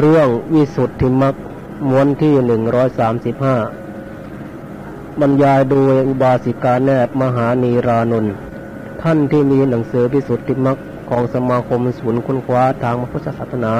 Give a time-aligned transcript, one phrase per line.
[0.00, 1.34] เรื่องวิสุทธิมรรค
[1.88, 3.56] ม้วนที่หนึ่งร้อยสามสิบห้า
[5.20, 8.34] บรรยายโดยอุบาสิกาแนบมหานีรานนท์
[9.02, 10.78] ท่านที่มีหนังสือวิสุทธิมรรค
[11.10, 13.74] ของสมาคมศูนย์ค้นคว้าทางพุทธศาสนา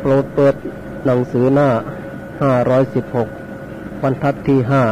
[0.00, 0.54] โปรดเปิด
[1.04, 1.68] หนังสือหน้า
[2.42, 3.28] ห้าร้อยสิบหก
[4.02, 4.82] บรรทัดที่ห้า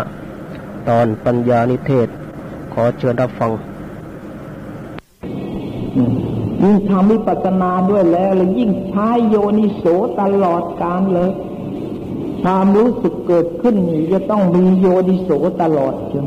[0.89, 2.09] ตอนปัญญานิเทศ
[2.73, 3.51] ขอเชิญรับฟัง
[6.63, 9.85] ยิ่งทำวิปัสสนาด้วยแล้วเลยยิ่งใช้โยนิโส
[10.21, 11.31] ตลอดการเลย
[12.43, 15.31] ความรู้สึกเกิดขึ้นนี่จะต้องมีโยนิโส
[15.63, 16.27] ตลอดเชียว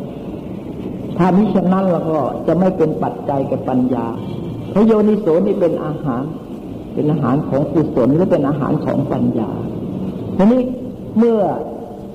[1.17, 4.05] ถ้ามิฉะนั้นแล้วก็จะไม่เป็นปัจจัยกับปัญญา
[4.69, 6.23] เพราะโยนิโสนี่เป็นอาหาร
[6.93, 9.49] เป็นอาหารของกุศลหรือเป็นอาหารของปัญญา
[10.37, 10.61] ทีนี้
[11.17, 11.39] เมื่อ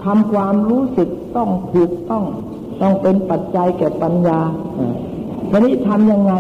[0.04, 2.24] ทำความรู้สึกต้องถูกต้อง
[2.80, 4.40] ต้องเป็นปัจจัยแก่ปัญญา
[5.50, 6.34] ทีนี้ทำยังไง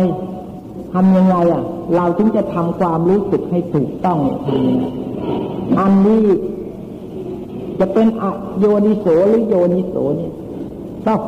[0.92, 1.62] ทำยังไงอะ
[1.94, 4.18] เราถึงจะทำความรู้สึกให้ถูกต้อง
[5.78, 6.24] อันนี้
[7.78, 8.24] จะเป็นอ
[8.58, 10.32] โยนิโสหรือโยนิโสเนี่ย
[11.06, 11.20] ต้อง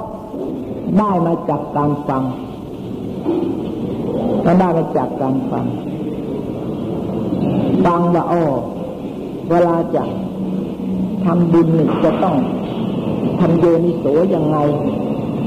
[0.98, 2.22] ได้มาจากการฟัง
[4.44, 5.66] ก็ได้มาจากการฟัง
[7.84, 8.44] ฟังว่าอ๋อ
[9.50, 10.04] เวลาจะ
[11.24, 12.36] ทำบุญนี่จะต้อง
[13.40, 14.56] ทำโยนิโสยังไง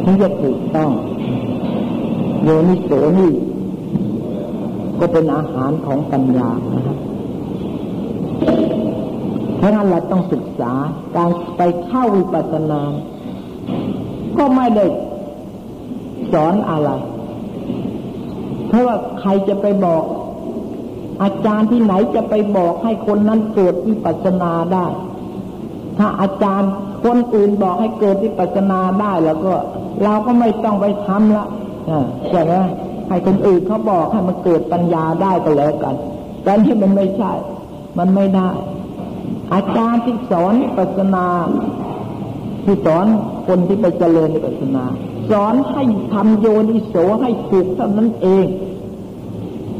[0.03, 0.91] ถึงจะถูกต้อง
[2.43, 3.31] โยนิโสนี่
[4.99, 6.97] ก็เป็นอาหารของปัญญานะครับ
[9.57, 10.73] เพราะนั้นเราต้องศึกษา
[11.15, 12.81] การไปเข้าวิปัสสนา
[14.37, 14.85] ก็ไม่ได้
[16.33, 16.89] สอนอะไร
[18.67, 20.03] เพราะว่าใครจะไปบอก
[21.23, 24.85] อาจารย์ที่ไหนจะไปบอกให้คนนั้นเกิดวิปัสสนาได้
[25.97, 26.71] ถ้าอาจารย์
[27.05, 29.53] คนอื่นบอกให้เกิดวิปัสสนาได้แล้วก็
[30.03, 31.45] เราก็ไม่ต้องไปทำละ
[32.29, 32.53] ใช่ไหม
[33.09, 35.95] ให้คนอื่นเขาบอกให้มันเกิดปัญญาได้ก็แล้วกัน
[36.43, 37.31] แต่ที่มันไม่ใช่
[37.97, 38.49] มันไม่ได้
[39.53, 41.27] อาจารย์ที่สอนปัสนา
[42.65, 43.05] ที่สอน
[43.47, 44.85] คนที่ไปเจริญปัสนา
[45.31, 45.83] สอนให้
[46.13, 48.45] ทำโยนิโสให้ถูกเท่านั้นเอง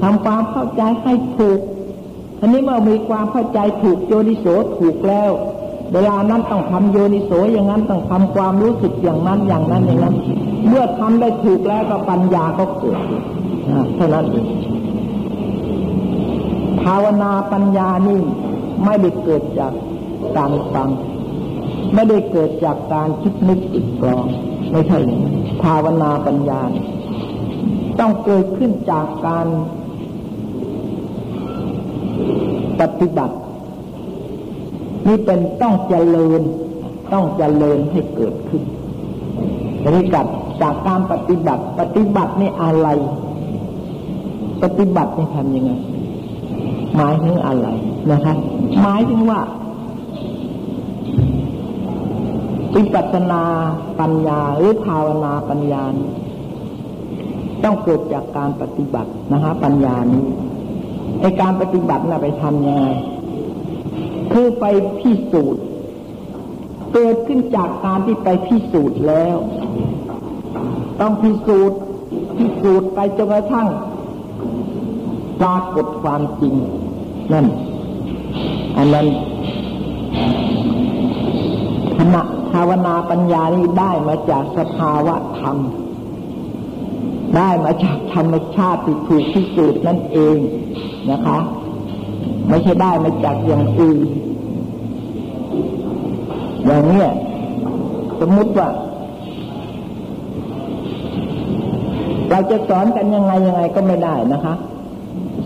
[0.01, 1.59] ทำความเข้าใจให้ถูก
[2.39, 4.45] ทีนี้เมื่อมีความเข้าใจถูกโยนิโส
[4.77, 5.31] ถูกแล้ว
[5.93, 10.15] เวลานั้นต้องทำโยนิโสอย่างนั้นต้องทำความรู้สึกอย่างนั้นอย่างนั้นอย่างนั้น
[10.67, 12.99] เมื่อทำได้ถูกแล้วก็ปัญญาก็เกิด
[13.95, 14.47] เท่านั้นเอง
[16.81, 18.21] ภาวนาปัญญานี่
[18.85, 19.73] ไม่ได้เกิดจาก
[20.37, 20.89] การฟัง
[21.93, 24.25] ไม่ได้เกิดจากการคิดนึกอิดกรอง
[24.71, 24.99] ไม่ใช่
[25.63, 26.61] ภาวนาปัญญา
[27.99, 29.47] ต้องเกิดขึ้นจากการ
[32.79, 33.35] ปฏิบัติ
[35.07, 36.41] นี่เป็นต้องเจริญ
[37.13, 38.63] ต้องเจริญให้เกิดขึ้น
[39.85, 40.25] บริกัด
[40.61, 42.87] จากการปฏิบัติ ปฏิบัตินี่อะไร
[44.63, 45.71] ปฏิบัตินี่ทำยังไง
[46.95, 47.67] หมายถึงอะไร
[48.11, 48.37] นะครับ
[48.81, 49.41] หมายถึงว่า
[52.75, 53.43] วิปัสนา
[53.99, 55.83] ปัญญาหรือภาวนาปัญญา
[57.63, 60.25] ต้องเกิดจากการปฏิบัตินะฮะปัญญานี้
[61.21, 62.85] ไอการปฏิบัติน่ะไปทำยังไง
[64.31, 64.65] คือไป
[64.99, 65.63] พิสูจน์
[66.93, 69.37] เกิดขึ้นจากการที่ไปพิสูจน์แล้ว
[70.99, 71.79] ต้องพิสูจน์
[72.37, 73.67] พิสูจน์ไปจนกระทั่ง
[75.41, 76.55] ปรากฏความจริง
[77.33, 77.45] นั่น
[78.77, 79.07] อันนั้น
[81.97, 85.57] ขณะภาวนาปัญญานี้ได้มาจากสภาวะธรรม
[87.37, 90.37] ได้มาจากธรรมชาติที่ถูกพิสูจน์นั่นเอง
[91.11, 91.37] นะคะ
[92.49, 93.99] ไม่ใช่ได้มาจากอย่างอื่น
[96.65, 97.05] อย่างนี้
[98.19, 98.67] สมมติว่า
[102.29, 104.53] เราจะสอนกันยังไงยังไงก็ไม่ได้นะคะ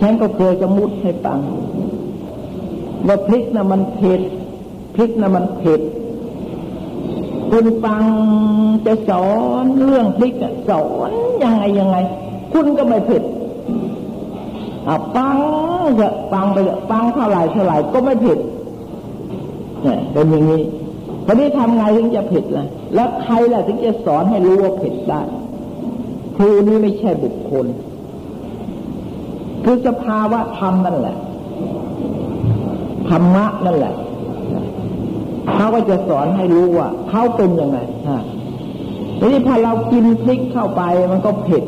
[0.02, 1.40] ฉันก็เคยสมมุติให้ฟัง
[3.08, 4.22] ว่าพริกนะมันเผ็ด
[4.96, 5.82] พริกนะมันเผ็ด
[7.52, 8.04] คุณฟัง
[8.86, 9.28] จะสอ
[9.64, 10.34] นเรื่องพริก
[10.70, 11.12] สอน
[11.44, 11.98] ยังไงยังไง
[12.54, 13.24] คุณก็ไม่ผ็ด
[15.16, 15.36] ฟัง
[15.96, 16.58] เถอะฟังไป
[16.90, 18.40] ฟังเท่าไหร่เท่าไหร่ก็ไม่ผิด
[19.84, 20.62] เนี่ยเป็นอย่างนี้
[21.26, 22.66] ทีนี้ทำไงถึงจะผิดล่ะ
[22.96, 25.22] แล้วใครล่ะถึงจะสอนให้รู้ว่าผิดได้
[26.42, 27.66] ครูนี้ไม่ใช่บุคคล
[29.64, 31.16] คือสภาวะธรรมนั่นแหละ
[33.10, 33.94] ธรรมะนั่นแหละ
[35.54, 37.78] เขาก็จะสอนให้รู้ว่าเขาเป็นยังไง
[38.08, 38.22] ฮะ
[39.20, 40.82] ทีนี้พอเรากินพริกเข้าไป
[41.12, 41.64] มันก็เผ็ด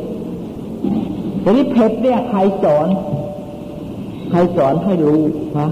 [1.44, 2.88] ทีนี้เผ็ดเนี่ยใครสอน
[4.30, 5.22] ใครสอนให้รู้
[5.58, 5.70] ฮะ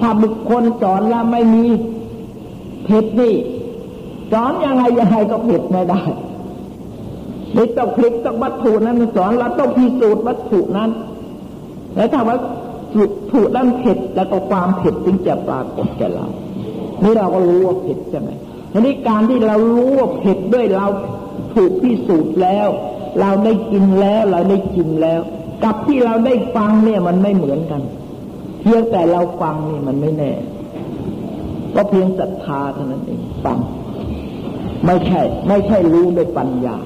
[0.00, 1.64] ถ้าบุคคลสอนแล้วไม่มี
[2.84, 3.34] เผ็ดนี่
[4.32, 6.00] สอนยังไงยังไงก็เผ็ดไม่ได้
[7.54, 10.90] ไม่ต้องพลิกต้องวัตถุนั้นสอนเราต้องพิสูจน์วัตถุนั้น
[11.96, 12.36] แล้วถ้าว่า
[13.32, 16.26] ถูกด้านเผ็ดแล้วก็ความเผ็ดจึงจะปรากฏแก่เรา
[17.02, 18.30] นี่เราก็รู้ว่าเผ็ดใช่ไหม
[18.72, 20.86] ทีนี้การที่เรารู้ว่าเผ็ดด้วยเรา
[21.54, 22.68] ถูกพิสูจน์แล้ว
[23.20, 25.20] เราได้กินแล้วเราได้กินแล้ว
[25.64, 27.82] กับที่เราได้ฟังเนี่ยมันไม่เหมือนกัน
[28.62, 30.32] เพียงแต่เราฟังนี่มันไม่แน่
[31.74, 33.58] ก็เพียงศรัทธาเท่านั้นเองฟัง
[34.86, 36.76] ไม่ใช่ ไม่ใช่รู้ด้วยปัญญา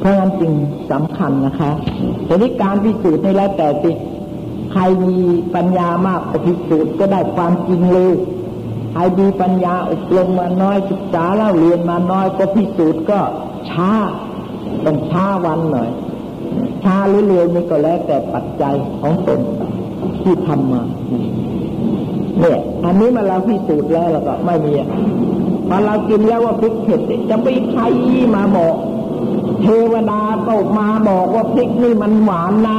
[0.00, 0.52] เพราะงั้นจริง
[0.92, 1.70] สำคัญนะคะ
[2.26, 3.90] ทีนี้การพิสูจน์ในแล้วแต่สิ
[4.72, 5.18] ใครมี
[5.54, 8.12] ปัญญามากก็พิสูจน์ก็ได้ความจริงเลย
[8.92, 13.20] ใครมีปัญญาอบรมมาน้อยศึกษาแล้วเรียนมาน้อยก็พิสูจน์ก็
[13.70, 13.92] ช้า
[14.84, 15.90] ต้องช้าวันหน่อย
[16.84, 19.40] ช้าหรือเร็วนี่ก็แล้วแต่ปัจจัยของตน
[20.22, 20.82] ที่ทำมา
[22.40, 24.72] เนี่ยอันนี้มาเราพิสูจน์แล้วแล้วก็ไม่มี
[25.68, 27.00] พอเรากินแล้วว่าพริกเผ็ด
[27.30, 27.82] จะไปใคร
[28.36, 28.74] มาบอก
[29.62, 32.78] เทวดาตกมาบอกว่าพริกนี่มันหวานนะ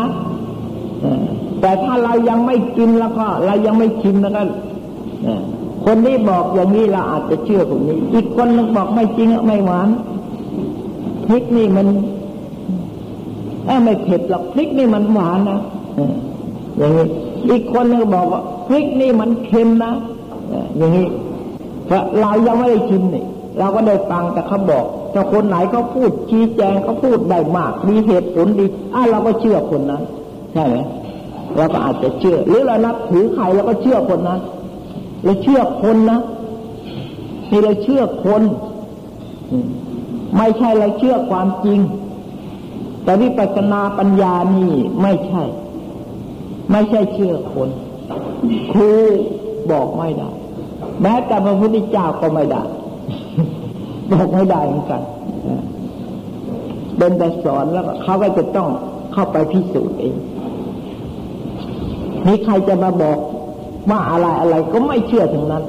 [1.62, 4.42] แต่ถ้าเรายังไม่กินแล้วก็เรายังไม่ชิมแล้วก็
[5.86, 9.88] คนนี้บอกอย่างนี้เราอาจจะเชื่อคนนี้ อีกคนนึงบอกไม่จริงไม่หวาน
[11.28, 11.88] พริกนี่มัน
[13.84, 15.60] ไม่เผ็ดหรอกพริกนี่มันหวานนะ
[16.78, 17.08] อย่างนี้
[17.50, 19.94] อีกคนนึงบอกว่าพริกนี่มันเค็มนะ
[20.78, 21.08] อย่างนี้
[21.86, 23.24] เพราะเรายังไม่ได้ชิมนี่
[23.60, 30.04] เราก็ได้ฟังแต่เขาบอก ถ้าคนไหนเขาพูดชี้แจงเขาพูดได้มาก มีเหตุผลดีอะเราก็เชื่อคนนั้น
[30.54, 30.78] ใช่ไหม
[31.58, 34.40] เราก็อาจจะเชื่อ หรือเรานับถือใครเราก็เชื่อคนนั้น
[35.24, 36.20] เราเชื่อคนนะ
[37.50, 38.42] นี่เราเชื่อคน
[40.38, 41.80] ไม่ใช่เราเชื่อความจริง
[43.04, 45.44] แต่วิปัสสนาปัญญานี่ไม่ใช่
[46.72, 47.70] ไม่ใช่เชื่อคน
[48.72, 48.92] ครู
[49.72, 50.30] บอกไม่ได้
[51.02, 52.64] แม้แต่พระพุทธเจ้าก็ไม่ได้
[54.12, 55.02] บอกไม่ได้เหมือนกัน
[56.98, 58.70] เป็นแต่สอนแล้วเขาก็จะต้อง
[59.14, 60.16] เข้าไปพิสูจน์เอง
[62.28, 63.18] มีใครจะมาบอก
[63.90, 65.64] ว่าอะไรอะไรก็ไม่เชื่อถึงนั้น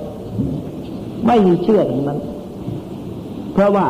[1.26, 2.20] ไม่มีเชื่อถึงนั้น
[3.52, 3.86] เพราะว่า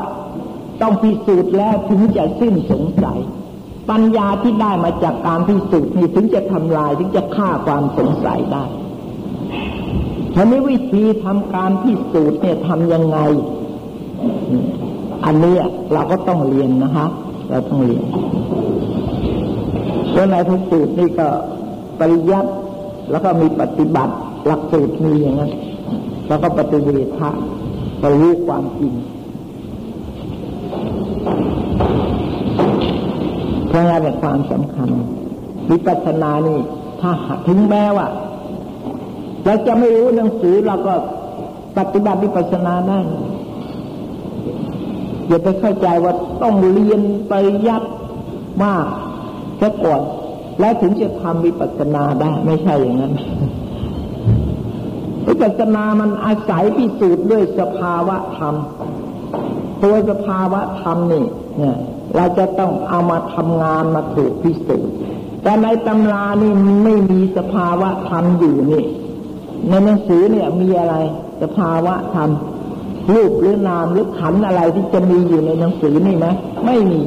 [0.83, 3.21] ต้องพิสูจน์แล้วถึงจะสิ้นสงสัย
[3.91, 8.65] ปัญญาที่ได้มาจากการพิสูจน์นี่ถึงจะทำลายถึงจะฆ่าความสงสัยได้
[10.35, 13.19] ทีนี้วิธีทำการพิสูจน์เนี่ยทำยังไง
[15.25, 15.55] อันนี้
[15.93, 17.07] เราก็ต้องเรียนนะคะ
[17.51, 18.05] เราต้องเรียน
[20.15, 21.29] แล้วในพิสูจน์นี่ก็
[22.01, 22.51] ปริยัติ
[23.11, 24.15] แล้วก็มีปฏิบัติ
[24.47, 25.53] หลักสูตรมีอย่างนั้น
[26.29, 26.89] แล้วก็ปฏิเว
[27.19, 27.31] ทะ
[28.03, 28.93] ก็รู้ความจริง
[33.69, 34.89] เพราะงั้นเป็นความสำคัญ
[35.71, 36.59] วิปัสสนานี่
[37.01, 37.13] ถ้า
[37.47, 38.07] ถึงแม้ว่า
[39.45, 40.95] เราจะไม่รู้หนังสือเราก็
[41.79, 43.01] ปฏิบัติวิปัสสนาได้
[45.29, 47.35] อย่าไปเข้าใจว่าต้องเรียนไป
[47.69, 47.83] ยัด
[48.63, 48.87] มาก
[49.59, 50.03] แค่ก่อน
[50.61, 53.13] แล้วถึงจะทำวิปัสสนาได้ไม่ใช่อย่างนั้น
[55.27, 58.55] วิปัสสนามันอาศัยพิสูจน์ด้วยสภาวะธรรม
[59.83, 61.25] ตัวสภาวะธรรมนี่
[61.59, 61.77] เนี่ย
[62.17, 64.93] เราจะต้องเอามาทำงานมาถูกพิสูจน์
[65.43, 66.53] แต่ในตำรานี่
[66.85, 68.85] ไม่มีสภาวะธรรมอยู่นี่
[69.69, 70.95] ในหนังสือเนี่ยมีอะไร
[71.43, 72.31] สภาวะธรรม
[73.11, 76.27] รูปหรือนามหรือขันอะไรที่จะมีอยู่ในหนังสือนี่ไหม
[76.67, 77.01] ไม่มี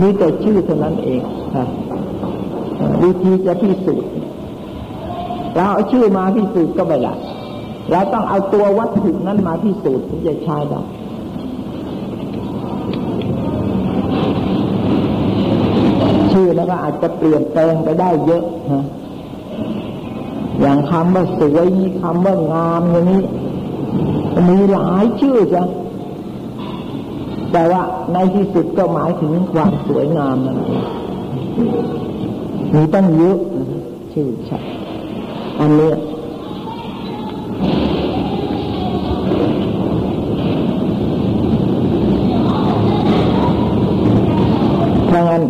[0.00, 1.20] มีแต่ชื่อเท่านั้นเอง
[1.54, 1.64] ค่ะ
[3.02, 4.10] วิธีจะพิสูจน์
[5.54, 7.14] เราเอาชื่อมาพิสูจน์ก็ไม่ได้
[7.90, 10.80] เราต้องเอาตัววัตถุนั้นมาพิสูจน์ถึงจะใช้ได้
[16.32, 18.84] ชื่อแล้วก็อาจจะเปลี่ยนแปลงไปได้เยอะนะ
[20.60, 21.68] อย่างคำว่าสวย
[22.00, 23.22] คำว่างามอย่างนี้
[24.48, 25.62] มีหลายชื่อจ้ะ
[27.52, 27.82] แต่ว่า
[28.12, 30.84] ในที่สุดก็หมายถึงความสวยงามนั่นเอง
[32.74, 33.38] มีตั้งเยอะ
[34.12, 34.58] ชื่อใช่
[35.60, 35.92] อันนี้
[45.06, 45.42] เพราะงั้น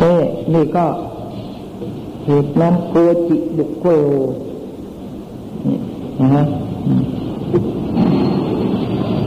[0.00, 0.14] เอ๊
[0.54, 0.84] นี่ก็
[2.26, 2.94] เหตุนั้นโก
[3.28, 3.86] จิบุคโก
[5.66, 5.78] นี่
[6.20, 6.44] นะฮะ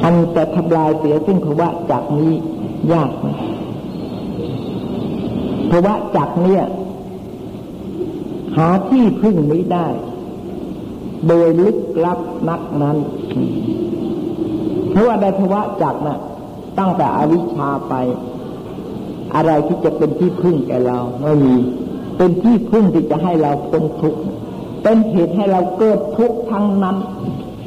[0.04, 2.34] อันจะทำลายเสียซึ่งภาวะจากนี้
[2.94, 3.28] ยากไหม
[5.72, 6.64] ภาวะจากเนี่ย
[8.58, 9.88] หาที่พึ่งไม่ได้
[11.28, 12.98] โดยลึกลับนักนั้น
[14.92, 16.20] เพราะว่าในภาวะจักนะ่ะ
[16.80, 17.94] ตั้งแต่อวิชชาไป
[19.36, 21.56] อะไรที่จะเป็นที่พึ่งแก่เราไม่มี
[22.18, 24.22] เป็นที่พึ่งที่จะให้เราพ้นทุกข์
[24.84, 26.98] เป็นเหตุให้เราเกิดทุกข์ทั้งนั้น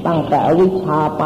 [0.07, 1.25] ตั้งแต่อวิชชาไป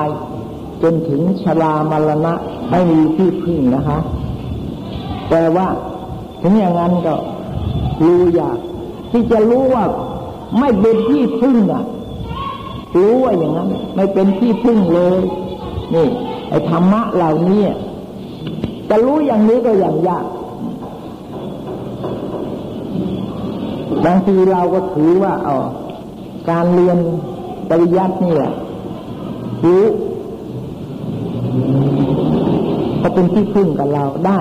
[0.82, 2.34] จนถึงชรามรณะ
[2.70, 3.98] ไม่มีที่พึ่งนะคะ
[5.30, 5.66] แต่ว่า
[6.42, 7.14] ถึงอย่างนั้นก็
[8.04, 8.58] รู้อยาก
[9.10, 9.84] ที่จะรู้ว่า
[10.58, 11.84] ไม่เป็นที่พึ่งอะ
[12.96, 15.20] รู้ว่าอย่างนั้น ไม่เป็นที่พึ่งเลย
[15.94, 16.08] นี่
[16.48, 17.62] ไอ้ธรรมะเหล่านี้
[18.88, 20.24] จะรู้อย่างนี้ก็อย่างยาก
[24.04, 25.58] บางทีเราก็ถือว่าอ๋อ
[26.50, 26.98] การเรียน
[27.70, 28.52] ปริยัตินี่แหละ
[29.64, 29.84] รู้
[33.02, 34.38] ก็เป็นที่พึ่งกับเราได้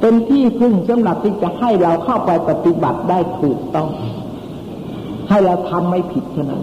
[0.00, 3.88] เป็นที่พึ่งสำหรับที่จะให้เราเข้าไปปฏิบัติได้ถูกต้อง
[5.28, 6.62] ให้เราทำไม่ผิดเท่านั้น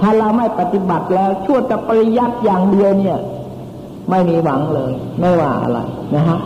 [0.00, 3.18] ถ้าเราไม่ปฏิบัติแล้วชั่วจะปริยัติอย่างเดียวเนี่ย
[4.10, 5.78] ไม่มีหวังเลย ไม่ว่าอะไร
[6.14, 6.38] นะฮะ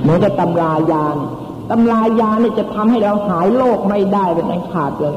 [0.00, 1.16] เหมือนกับตำรายาน
[1.70, 5.16] ตำรายาเนี่ยจะทำให้เราหายโรคไม่ได้เป็นอันขาดเลย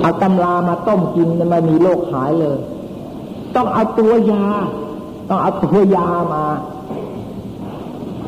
[0.00, 2.58] เอาตำรามาต้มกินไม่มีโรคหายเลย
[3.56, 4.44] ต้องเอาตัวยา
[5.28, 6.44] ต้องเอาตัวยามา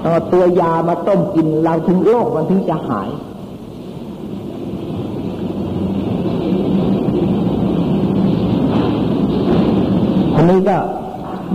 [0.03, 3.09] ต้องเอาตัวยามาต้มกินเราถึงโรคมันถึงจะหาย
[10.35, 10.77] อันนี้ก็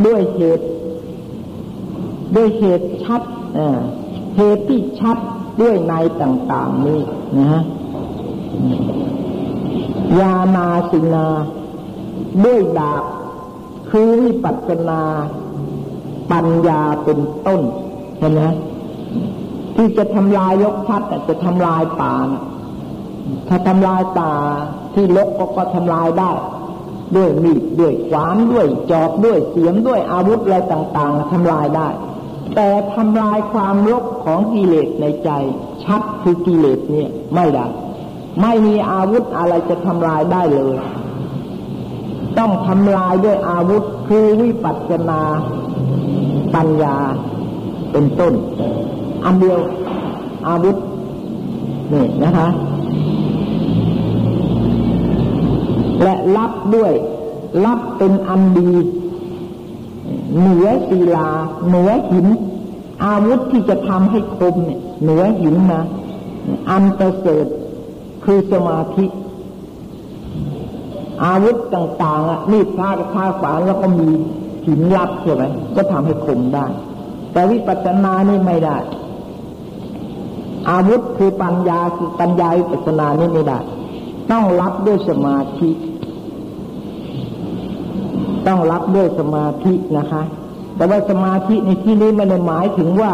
[0.06, 0.66] ด้วยเหตุ
[2.36, 3.22] ด้วยเหตุชัด
[4.36, 5.18] เหตุที่ชัด
[5.62, 7.00] ด้วยในต่างๆนี้
[7.38, 7.64] นะฮะ
[10.20, 11.28] ยานาสินา
[12.46, 13.04] ด้วยดาบ
[13.90, 15.02] คือวิปัสนา
[16.32, 17.62] ปัญญาเป็นต้น
[18.20, 18.42] เห็นไหม
[19.76, 22.44] ที่จะทำลายยกชัดจะทำลายป่านะ
[23.48, 24.32] ถ้าทำลายป่า
[24.94, 26.32] ที่ลกก็ก็ทำลายได้
[27.16, 31.88] ด้วยมีดด้วยขวานด้วยจอบด้วยเสียมด้วยอาวุธอะไรต่าง ๆทำลายได้
[32.56, 35.30] แต่ทำลายความลบของกิเลสในใจ
[35.84, 37.66] ชัดคือกิเลสเนี่ยไม่ได้
[38.42, 40.76] ไม่มีอาวุธอะไรจะทำลายได้เลย
[42.38, 45.22] ต้องทำลายด้วยอาวุธคือวิปัสสนา
[46.56, 46.96] ปัญญา
[47.92, 48.34] เป็นต้น
[49.26, 49.60] อันเดียว
[50.48, 50.76] อาวุธ
[51.94, 52.50] นี่นะคะ
[56.04, 56.92] และรับด้วย
[57.66, 58.72] รับเป็นอันดี
[60.38, 61.30] เหนือศิลา
[61.68, 62.28] เหนือหิน
[63.06, 65.84] อาวุธที่จะทำให้คมเนี่ยเหนือหินนะ
[66.70, 67.46] อันประเสริฐ
[68.24, 69.06] คือสมาธิ
[71.26, 74.10] อาวุธต่างๆอะมีดพาพาฝานแล้วก็มี
[74.68, 75.44] หินรับใช่ไหม
[75.76, 76.66] ก็ทำให้คมได้
[77.34, 78.78] แต่วิปัสสนานี่ไม่ได้
[80.72, 83.60] อาวุธคือปัญญาคือปัญญาวิปัสสนานี่ไม่ได้
[84.32, 85.70] ต้องรับด้วยสมาธิ
[88.50, 90.24] ต้องรับด้วยสมาธินะคะ
[90.76, 93.14] แต่ว่าสมาธิในที่นี้ไม่ได้หมายถึงว่า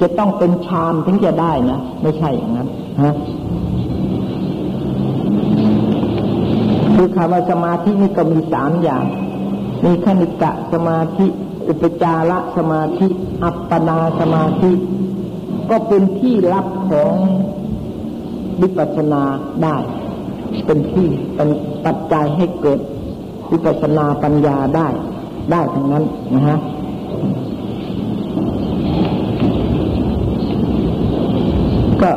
[0.00, 2.68] จะต้องเป็นฌานถึงจะได้นะ ไม่ใช่อย่างนั้น
[3.02, 3.14] ฮะ
[6.94, 9.04] คือคำว่าสมาธินี่ก็มีสามอย่าง
[9.84, 11.26] มีขณิกะสมาธิ
[11.68, 13.08] อุปจารสมาธิ
[13.42, 14.72] อัปปนาสมาธิ
[15.70, 17.14] ก็เป็นที่รับของ
[18.60, 19.22] วิปัสสนา
[19.62, 19.76] ได้
[20.66, 21.48] เป็นที่เป็น
[21.84, 22.80] ปัจจัยให้เกิด
[23.50, 24.88] วิปัสนาปัญญาได้
[25.50, 26.58] ได้ทั้งนั้นนะฮะ
[32.02, 32.12] ก็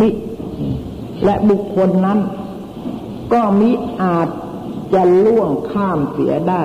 [0.00, 0.08] มิ
[1.24, 2.18] และบุคคลนั้น
[3.32, 3.70] ก็มิ
[4.02, 4.28] อาจ
[4.92, 6.62] จะล่วงข้ามเสียได้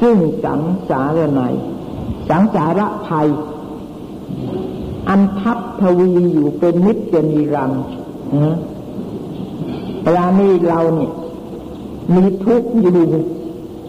[0.00, 1.40] ซึ่งสังสารใน
[2.28, 3.28] สังสารภัย
[5.08, 7.84] อันทับทวีอยู่เป็นนิจนิรันดร์
[10.08, 11.12] เวลานี้เราเนี่ย
[12.14, 13.00] มีทุกข์อยู่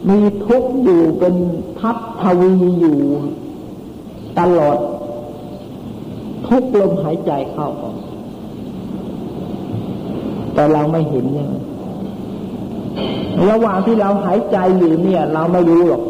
[0.10, 1.36] มีทุกข์อยู่เป็น
[1.80, 2.98] ทับทวีอยู่
[4.40, 4.78] ตลอด
[6.48, 7.96] ทุกลมหายใจเข้าออก
[10.54, 11.50] แต่เราไม่เห็นเนี่ย
[13.50, 16.04] ระหว่างที่เราหายใจอยู่เนี่ย เราไม่รู้หรอก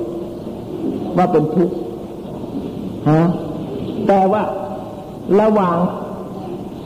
[1.18, 1.75] ว่าเป็นทุกข์
[3.10, 3.22] ฮะ
[4.08, 4.44] แต่ว่า
[5.42, 5.78] ระหว่าง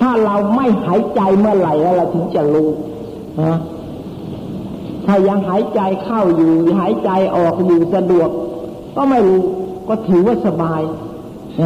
[0.01, 2.69] ถ้าเราไม่หายใจเมื่อไหร่เราถึงจะรู้
[5.05, 8.29] ถ้ายังหายใจเข้าอยู่ หายใจออกอยู่สะดวก
[8.95, 9.41] ก็ไม่รู้
[9.87, 10.81] ก็ถือว่าสบาย
[11.61, 11.63] อ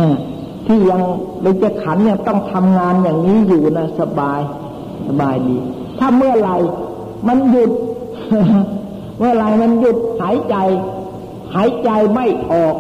[0.68, 1.02] ที่ยัง
[1.42, 4.40] เป็นจะขันเนี่ยต้องทำงานอย่างนี้อยู่นะสบาย
[5.08, 5.58] สบายดี
[6.00, 6.56] ถ้าเมื่อไหร่
[7.28, 7.72] มันหยุด
[9.18, 10.56] เมื่อไหร่มันหยุดหายใจ
[11.56, 12.76] หายใจไม่ออก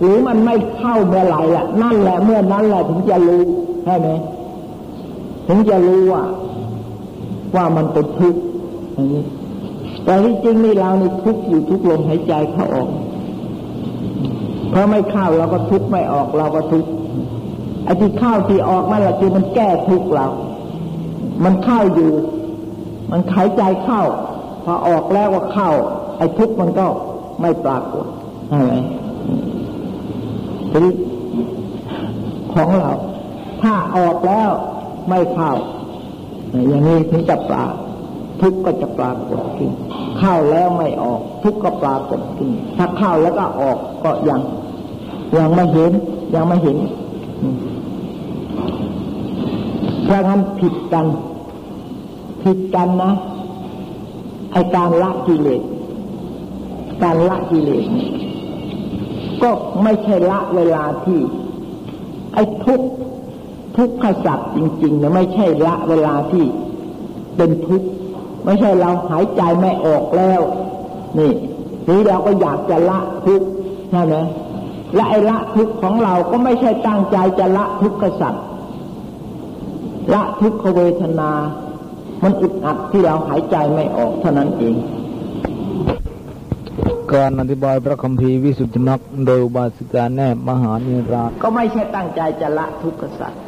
[0.00, 3.42] หรือมันไม่เข้าเมื่อไหร่ละนั่นแหละเมื่อนั้นแหละถึงจะรู้
[3.84, 4.08] ใช่ไหม
[5.48, 6.24] ถึงจะรู้ว่า
[7.56, 8.40] ว่ามันเป็นทุกข์
[8.94, 9.22] อย่างนี้
[10.04, 12.88] แต่ที่จริงนี่เราในทุกข์อยู่ทุกลมหายใจเข้าออก
[14.70, 16.90] เพราะไม่เข้าเราก็ทุกข์ไม่ออกเราก็ทุกข์
[17.84, 20.26] ไอ้ที่เข้าที่ออกนั่นแหละคือมันแก้ทุกข์เรา
[21.44, 22.12] มันเข้าอยู่
[23.10, 24.02] มันหายใจเข้า
[24.64, 25.70] พอออกแล้วว่าเข้า
[26.18, 26.86] ไอ้ทุกข์มันก็
[27.40, 28.06] ไม่ปรากฏ
[28.48, 28.74] ใช่ไหม
[30.70, 30.92] ทีนี้
[32.54, 32.90] ของเรา
[33.62, 34.50] ถ้าออกแล้ว
[35.08, 35.52] ไม่เข้า
[36.68, 37.66] อย่างนี้ถึงจะปรา
[38.40, 39.70] ทุกข์ก็จะปรากฏขึ้น
[40.18, 44.40] เข้าแล้วไม่ออก ทุกข์ก็ปรากฏขึ้นถ้าเข้าแล้วก็ออกก็ยัง
[45.38, 45.92] ยังไม่เห็น
[46.34, 46.78] ยังไม่เห็น
[50.04, 51.06] เพราะงั้นผิดกัน
[52.42, 53.12] ผิดกันนะ
[54.52, 55.62] ไอการละกิเลส
[57.02, 57.84] การละกิเลส
[59.42, 59.50] ก็
[59.82, 61.20] ไม่ใช่ละเวลาที่
[62.34, 62.80] ไอทุก
[63.78, 66.44] ทุกขสัตว์จริงๆนะไม่ใช่ละเวลาที่
[67.36, 67.88] เป็นทุกข์
[68.44, 70.40] ไม่ใช่เราหายใจไม่ออกแล้ว
[71.18, 71.32] นี่
[71.88, 73.46] นี่เราก็อยากจะละทุกข์
[73.90, 74.14] ใช่ไหม
[74.94, 78.44] และไอ้ละทุกข์ของเราก็ไม่ใช่ตั้งใจจะละทุกขสัตว์
[80.12, 81.30] ละทุกขเวทนา
[82.22, 84.76] มันอึดอัดที่เราหายใจไม่ออกเท่านั้นเอง
[87.12, 93.40] การอธิบายพระคัมภีร์วิสุทธิมรรคโดยบาสิกาแนบมหานิราก็ไม่ใช่ตั้งใจจะละทุกขสัตว์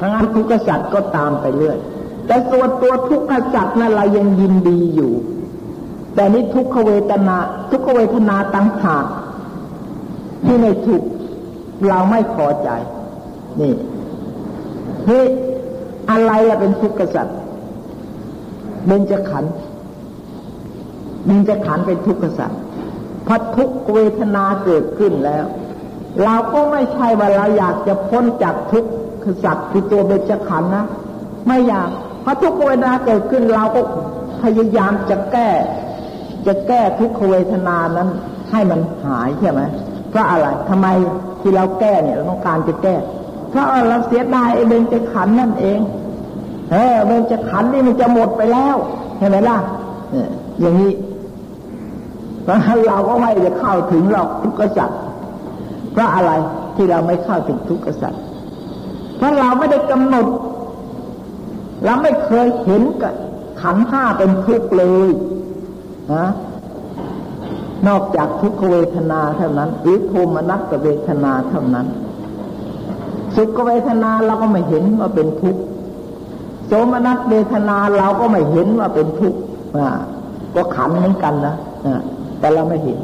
[0.00, 1.78] เพราะงั้นทุกขสัตว์ก็ตามไปเรื่อย
[2.26, 5.12] แต่ตัวนตัวทุกขสัตว์นั้นเรายังยินดีอยู่
[6.14, 7.36] แต่นี้ทุกขเวทนา
[7.70, 9.06] ทุกขเวทนาตั้งหาก
[10.44, 11.02] ที่ไม่ถูก
[11.88, 12.68] เราไม่พอใจ
[13.60, 13.74] นี่
[15.06, 15.22] เฮ้
[16.10, 17.36] อะไรละเป็นทุกขสัตว์
[18.86, 19.52] เบญจขันธ์
[21.26, 22.60] เบญจขันธ์เป็นทุกขสัตว์
[23.26, 25.44] พอทุกเวทนาเกิดขึ้นแล้ว
[26.24, 28.88] เราก็ไม่ใช่ว่าเราอยากจะพ้นจากทุกข
[29.44, 30.84] สัตว์คือตัวเบญจขันธ์นะ
[31.46, 31.88] ไม่อยาก
[32.22, 33.80] เพอทุกเวทนาเกิดขึ้นเราก็
[34.42, 35.48] พยายามจะแก้
[36.46, 38.08] จะแก้ทุกขเวทนานั้น
[38.50, 39.60] ให้มันหายใช่ไหม
[40.10, 40.86] เพราะอะไรทำไม
[41.40, 42.96] ที่เราแก้เนี่ยเราต้องการจะแก้
[43.50, 45.80] เพราะเราเสียดายไอ้เบญจขันธ์นั่นเอง
[46.70, 48.76] เออเบญจขันธ์นี่มันจะหมดไปแล้ว
[49.18, 49.58] ใช่ไหมล่ะ
[50.60, 50.92] อย่างนี้
[52.42, 55.00] เพราะเราก็ไม่จะเข้าถึงหรอกทุกข์สัตว์
[55.92, 56.30] เพราะอะไร
[56.76, 58.22] ที่เราไม่เข้าถึงทุกข์สัตว์
[59.20, 60.26] เพราะเราไม่ได้กำหนด
[61.84, 63.14] เราไม่เคยเห็นกับ
[63.60, 65.08] ขันห้าเป็นทุกข์เลย
[66.12, 66.26] นะ
[67.88, 71.86] นอกจากทุกขเวทนาเท่านั้นหรือโทมนัสเวทนาเท่านั้น
[73.36, 75.62] สุขเวทนาเราก็ไม่เห็นว่าเป็นทุกข์
[76.66, 79.38] โสมนัสเวทนาเราก็ไม่เห็นว่าเป็นทุกข์
[80.54, 81.56] ก็ขันเหมือนกันนะ
[82.40, 82.98] แต่เราไม่เห็น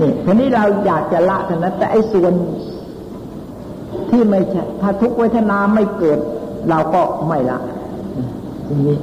[0.00, 2.32] นี่ทีนี้เราอยากจะละเท่านั้นแต่ไอ้ส่วน
[4.16, 6.18] ที่ไม่ใช่ถ้าทุกเวทนาไม่เกิด
[6.68, 7.58] เราก็ไม่ละ
[8.66, 8.98] ทีนี้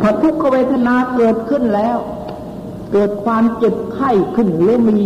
[0.00, 1.96] พอทุกขเวทนาเกิดขึ้นแล้ว
[2.92, 5.00] เกิดความเจ็บไข้ขึ้นหรือมี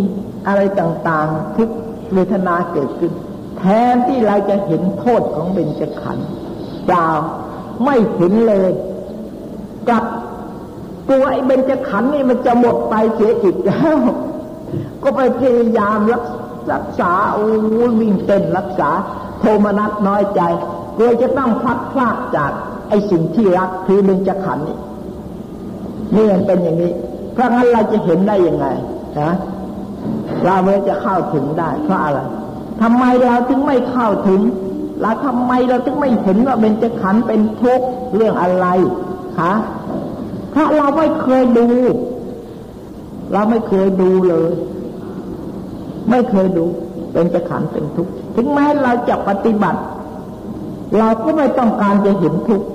[0.47, 1.69] อะไรต่างๆ ทุก
[2.15, 3.13] เวทนาเกิดขึ้น
[3.59, 3.63] แท
[3.93, 6.29] นที่เราจะเห็นโทษของเบญจขันธ์
[6.87, 7.09] เปล่า
[7.85, 8.71] ไม่เห็นเลย
[9.91, 10.05] กับ
[11.11, 13.97] ตัวไอ้เบญจขันธ์นี่มันจะหมดไปเสียอีกแล้ว
[15.03, 17.47] ก็ไปพยายามรักษาโอ้
[18.01, 18.91] วิ่งเต้นรักษา
[19.41, 20.41] โทมนัสน้อยใจ
[20.97, 22.53] กลัวจะต้องพัดพลาดจาก
[22.89, 24.79] ไอ้สิ่งที่รักคือเบญจขันธ์นี่
[26.15, 26.93] นี่มันเป็นอย่างนี้
[27.33, 28.67] เพราะงั้นเราจะเห็นได้ยังไง
[29.21, 29.33] นะ
[30.45, 32.21] เราเมื่อจะเข้าถึงได้ เพราะอะไร
[32.83, 34.41] ทำไมเราถึงไม่เข้าถึง
[35.01, 38.67] เราทำไมเราถึงไม่เห็นว่าเบญจขันธ์เป็นทุกข์เรื่องอะไร
[39.39, 39.53] คะ
[40.51, 41.69] เพราะเราไม่เคยดู
[43.33, 44.51] เราไม่เคยดูเลย
[46.11, 46.67] ไม่เคยดู
[47.13, 49.81] เป็นจะขันเป็นทุกข์ถึงแม้เราจะปฏิบัติ
[50.99, 52.67] เราก็ไม่ต้องการจะเห็นทุกข์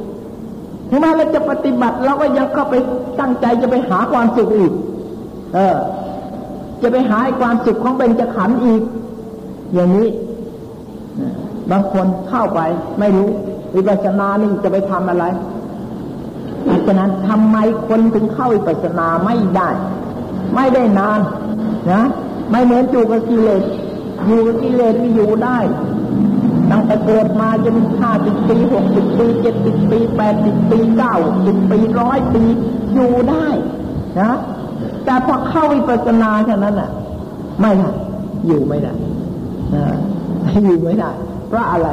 [0.89, 2.75] ถึงแม้เราจะปฏิบัติเราก็ยังเข้าไป
[3.19, 4.71] ตั้งใจจะไปหาความสุขอีก
[5.53, 5.75] เออ
[6.81, 8.81] จะไปหาความสุขของเบญจขันอีก
[9.73, 10.07] อย่างนี้
[11.71, 12.59] บางคนเข้าไป
[12.99, 13.29] ไม่รู้
[13.75, 15.25] วิปัสสนานี่จะไปทำอะไร
[16.63, 19.69] เพราะฉะนั้นทำไมคนถึงเข้าวิปัสสนาไม่ได้
[20.55, 21.19] ไม่ได้นาน
[21.91, 22.03] นะ
[22.51, 23.63] ไม่เหมือนจูกับกิเลส
[24.27, 25.57] อยู่กับกิเลสที่อยู่ได้
[26.71, 32.43] ตั้งแต่เกิดมาจนห้าสิบปีหกสิบปีเจ็ดสิบปีแปดสิบปีเก้าสิบปีร้อยปี
[32.93, 33.47] อยู่ได้
[34.21, 34.37] นะ
[35.05, 36.89] แต่พอเข้าวิปัสสนาแค่นั้นอะ
[37.61, 37.89] ไม่ได้
[38.47, 38.93] อยู่ไม่ได้
[39.75, 39.85] นะ
[40.63, 41.11] อยู่ไม่ได้
[41.47, 41.89] เพราะอะไร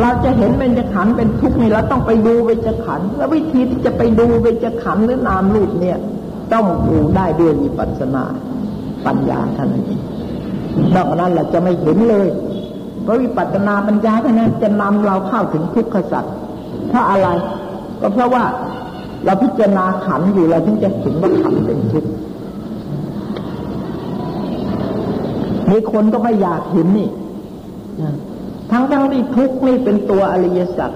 [0.00, 5.98] เราจะเห็นเป็นจะขันเป็นทุกข์นี่เราต้องไปดูเป็นจะขัน แล้ววิธีที่จะไปดูเป็นจะขันหรือนามรูปเนี่ย
[6.52, 8.24] ต้องดูได้ด้วยวิปัสสนา
[9.06, 9.98] ปัญญาเท่านนี้
[10.94, 12.28] นอกนั้นเราจะไม่เห็นเลย
[13.02, 16.34] เพราะวิปัสสนาปัญญาเท่านั้นจะนำเราเข้าถึงทุกขสัตว์
[16.88, 17.28] เพราะอะไร
[18.00, 18.44] ก็เพราะว่า
[19.24, 22.10] เราพิจารณาขันอยู่เราถึงจะเห็นว่าขันเป็นทุกข์
[25.70, 27.08] มีคนก็ไม่อยากเห็นนี่
[28.70, 30.90] ทั้งทั้งที่ทุกข์นี่เป็นตัวอริยสัจ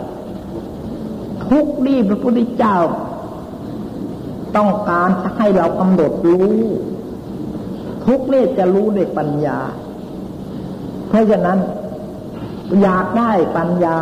[1.48, 2.76] ทุกข์นี่พระพุทธเจ้า
[4.56, 6.52] ต้องการจะให้เรากำหนดรู้
[8.08, 9.58] ทุกเนี่ยจะรู้ด้วยปัญญา
[11.08, 11.58] เพราะฉะนั้น
[12.82, 13.96] อยากได้ปัญญา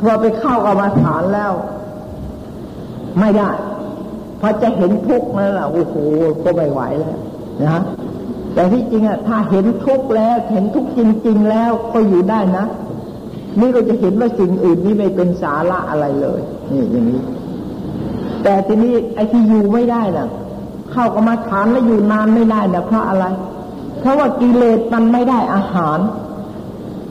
[0.00, 1.52] พอไปเข้ากรรมฐานแล้ว
[3.20, 3.50] ไม่ได้
[4.40, 5.94] พอจะเห็นทุกข์นั่นแหละโอ้โห
[6.44, 7.18] ก็ไม่ไหวแล้ว
[7.64, 7.82] นะ
[8.54, 12.64] แต่ที่จริงอะถ้าเห็นทุกข์แล้ว เห็นทุกข์จริง ๆ แล้วก็อยู่ได้นะ
[13.60, 17.20] นี่ก็จะเห็นว่าสิ่งอื่นนี่ไม่เป็นสาระอะไรเลย นี่อย่างนี้
[18.42, 20.28] แต่ทีนี้ไอ้ที่อยู่ไม่ได้น่ะ
[20.96, 23.24] เข้ากรรมาฐานแล้วอยู่นานไม่ได้นะเพราะอะไร
[24.00, 25.98] เพราะว่ากิเลสมันไม่ได้อาหาร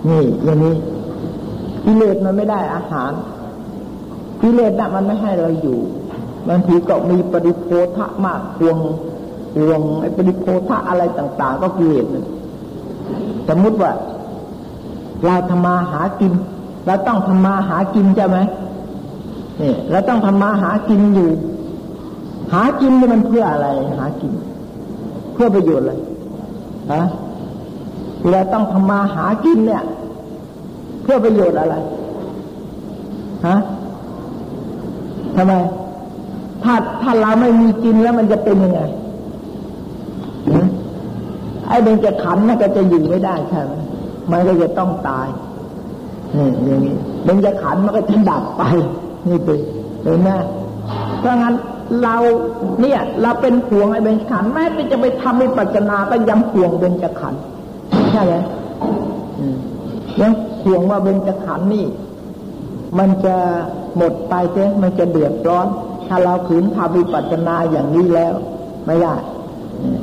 [0.09, 0.75] นี่อย่างนี้
[1.85, 3.11] กิเลสมันไม่ได้อาหาร
[4.41, 5.79] กิเลสน่ะมันไม่ให้เราอยู่
[6.49, 8.77] บางทีก็มีปริโพธะมากพวง
[9.55, 12.05] พวงไอ้ปริโพธะอะไรต่าง ๆ ก็กิเลส
[13.49, 13.91] สมมติว่า
[15.25, 16.33] เราทำมาหากิน
[16.85, 18.37] เราต้องทำมาหากินใช่ไหม
[19.61, 21.29] นี่เราต้องทำมาหากินอยู่
[22.53, 23.67] หากินนี่มันเพื่ออะไร
[23.99, 24.33] หากิน
[25.33, 25.93] เพื่อประโยชน์อะไร
[26.93, 27.03] ฮะ
[28.29, 29.83] เราต้องทำมาหากินเนี่ย
[31.03, 31.75] เพื่อประโยชน์อะไร
[33.47, 33.55] ฮะ
[35.35, 35.53] ทำไม
[36.63, 38.81] ถ้าถ้าเราไม่มีกินแล้วมันจะเป็นยังไง
[41.67, 43.73] ไอ้เบญจะขันมันก็จะอยู่ไม่ได้ใช่ไหม
[44.31, 45.27] มันก็จะต้องตาย
[46.35, 48.63] นี่อย่างนี้เบญจะขันมันก็จะดับไป
[49.27, 49.59] นี่เป็น
[50.03, 50.29] เห็นไหม
[51.19, 51.53] เพราะงั้น
[52.03, 52.15] เรา
[52.81, 57.33] เนี่ย เราเป็นห่วงไอ้เบญจขันแม้จะไปทำวิปัสสนาก็ยังห่วงเบญจขัน
[58.11, 58.33] ใช่ไหม
[60.21, 60.31] ยัง
[60.63, 61.85] ห่วงว่าเบญจขันนี่
[62.99, 63.35] มันจะ
[63.97, 65.67] หมดไปเจ๊มันจะเดือดร้อน
[66.07, 68.33] ถ้าเราขืนทำวิปัสสนาอย่างนี้แล้ว
[68.85, 69.15] ไม่ได้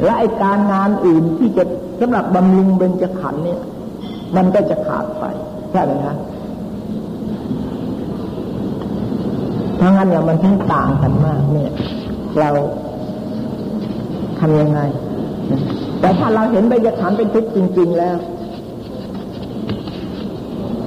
[0.04, 1.64] และไอการงานอื่นที่จะ
[2.00, 3.60] สำหรับบำรุงเบญจขันธ์เนี่ย
[4.36, 5.24] มันก็จะขาดไป
[5.72, 11.72] ใช่ไหมคะทั้งนั้นเนี่ยมันทั้งต่างกันมากเนี่ย
[12.38, 12.50] เรา
[14.38, 14.80] ทำยังไง
[16.00, 18.16] แต่ถ้าเราเห็นเบญจขันเป็นทุกข์จริง ๆแล้ว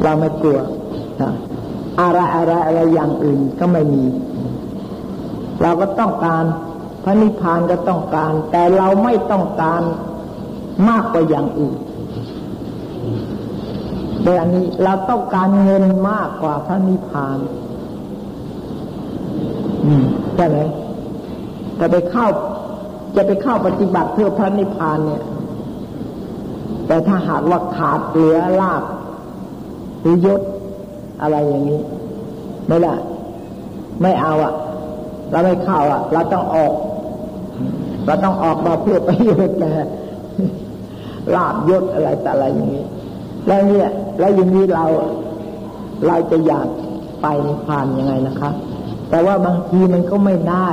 [0.04, 0.60] เราไม่กลัว
[2.00, 4.04] อะไรอะไรอะไรอย่างอื่นก็ไม่มี
[5.62, 6.44] เราก็ต้องการ
[7.04, 9.82] พระนิพพานก็ต้องการ แต่เราไม่ต้องการ
[10.90, 11.76] มากกว่าอย่างอื่น
[14.24, 17.38] เดี๋ยวนี้เราต้องการเงินมากกว่าพระนิพพาน
[19.86, 20.04] อืม
[20.36, 20.58] ใช่ไหม
[21.80, 22.28] จะไปเข้า
[23.16, 25.24] จะไปเข้าปฏิบัติเพื่อพระนิพพานเนี่ย
[26.88, 28.84] แต่ถ้าหากว่าขาดเหลือลาบ
[30.02, 30.42] หรือยศ
[31.22, 31.82] อะไรอย่างนี้
[32.68, 32.96] ไม่ละ
[34.02, 34.54] ไม่เอาอะ
[35.32, 36.74] เราไม่เข้าอะ เราต้องออก
[38.06, 39.74] เราต้องออกมาเพื่อประโยชน์แก่
[41.36, 42.84] ลาบยศอะไรแต่อะไรอย่างนี้
[43.48, 44.86] แล้วเนี่ย แล้วอย่างนี้เรา
[46.08, 46.68] เราจะอยาก
[47.22, 48.50] ไปในพานยังไงนะคะ
[49.10, 50.68] แต่ว่าบางทีมันก็ไม่ได้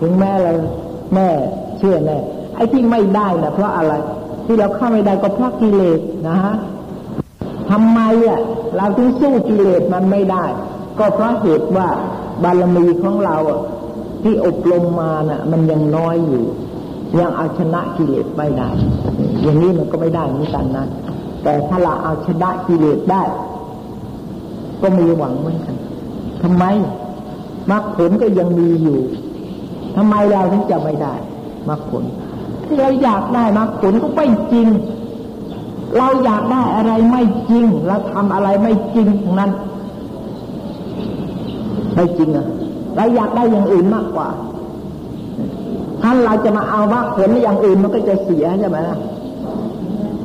[0.00, 0.52] ถึงแม้เรา
[1.14, 1.28] แม่
[1.78, 2.18] เชื่อแน่
[2.56, 3.92] ไอ้ที่ไม่ได้นะเพราะอะไร
[4.46, 6.54] ที่เราเข้าไม่ได้ก็เพราะกิเลสนะฮะ
[7.70, 8.40] ทำไมอะ
[8.76, 10.44] เราถึงสู้กิเลสมันไม่ได้
[10.98, 11.88] ก็เพราะเหตุว่า
[12.42, 13.36] บารมีของเรา
[14.22, 16.44] ที่อบรมมานะ่ะ มันยังน้อยอยู่
[17.18, 18.68] ยังเอาชนะกิเลสไม่ได้
[19.42, 20.86] อย่างนี้มันก็ไม่ได้เหมือนกันนะ
[21.42, 23.22] แต่ถ้าเราเอาชนะกิเลสได้
[24.82, 25.76] ก็มีหวังเหมือนกัน
[26.42, 26.64] ทำไม
[27.70, 28.98] มรรคผลก็ยังมีอยู่
[29.96, 31.14] ทำไมเราถึงจะไม่ได้
[31.68, 32.04] มรรคผล
[32.64, 34.68] ที่เราอยากได้มรรคผลก็ไม่จริง
[35.98, 39.50] เราอยากได้อะไรไม่จริงเราทำอะไรไม่จริงทั้งนั้น
[41.94, 42.46] ไม่จริงอะ
[42.96, 44.28] เราอยากได้อย่างอื่นมากกว่า
[46.02, 48.98] ถ้าเราจะมาเอาว่าผลอย่างอื่นมันก็จะเสียใช่ไหมล่ะ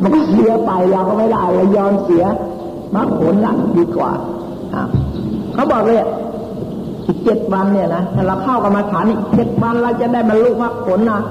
[0.02, 2.24] มันก็เสียไปเราก็ไม่ได้เรายอมเสีย
[2.96, 4.12] มรรคผลละดีกว่า
[5.54, 6.00] เขาบอกเลย
[7.08, 11.22] อีกเจ็ดวันเนี่ยนะถ้าเราเข้ากันมาฐานอีกเจ็ดวันเราจะได้บรรลุมรรคผลนะ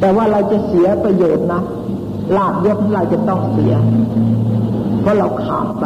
[0.00, 1.60] แต่ว่าเราจะเสียประโยชน์นะ
[2.36, 3.74] ลาบยศเราจะต้องเสีย
[5.00, 5.84] เพราะเราขาดไป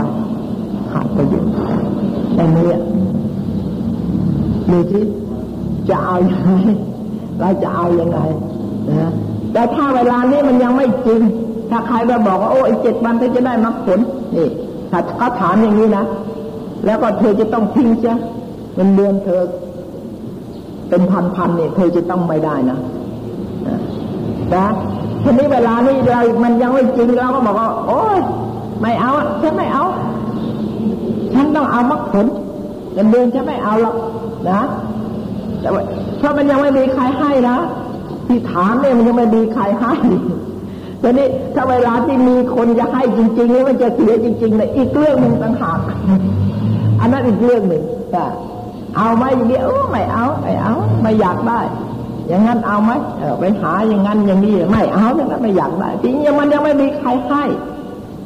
[0.91, 1.53] ขาดประโยชน์
[2.35, 2.71] แต่เนี้
[4.71, 5.05] ดูที่
[5.89, 6.51] จะเอาอยัางไง
[7.41, 8.19] เราจะเอาอยัางไง
[8.91, 9.13] นะ
[9.53, 11.21] แต่ถ้าเวลานี้มันยังไม่จริง
[11.71, 13.99] ถ้าใครมาบอกว่าโอ้ไอเจ็ดวันเธอจะได้มรรคผล
[14.37, 14.49] นี่
[14.91, 16.05] ถ้าเขาถามอย่างนี้นะ
[16.87, 18.15] แล้วก็เธอจะต้องทิ้งใช่
[18.75, 19.41] เงินเดือนเธอ
[20.89, 21.03] เป็น
[21.37, 22.79] พันๆเนี่ยเธอจะต้องไม่ได้นะ
[24.55, 24.67] นะ
[25.23, 28.19] ทีนี้เวลานี้เรามันยังไม่จริงเราก็บอกว่าโอ้ย
[28.81, 29.85] ไม่เอาฉันไม่เอา
[31.35, 32.27] ฉันต้องเอามรรคผล
[32.93, 33.97] เงินเดือนฉันไม่เอาหรอก
[34.51, 34.61] นะ
[35.61, 35.83] แต่ว่า
[36.19, 37.57] เพราะมันยังไม่มีใครให้นะ
[38.27, 39.93] ที่ถามเนี่ยมันยังไม่มีใครให้
[41.03, 45.79] ทีนี้ถ้าเวลาที่มีคนจะให้จริงๆนี่มันจะเสียจริงๆเลยอีกเรื่องหนึ่งต่างหาก
[47.01, 48.25] อันนั้นอีกเรื่องหนึ่งแต่
[48.97, 51.61] เอาไหมอย่างนี้เออไม่เอาไม่เอาไม่อยากได้
[52.29, 52.93] อย่างนั้นเอาไหม
[53.41, 57.45] ไปหาอย่างนั้นอย่างนี้ไม่เอาอย่างนั้นไม่อยากได้จริงๆมันยังไม่มีใครให้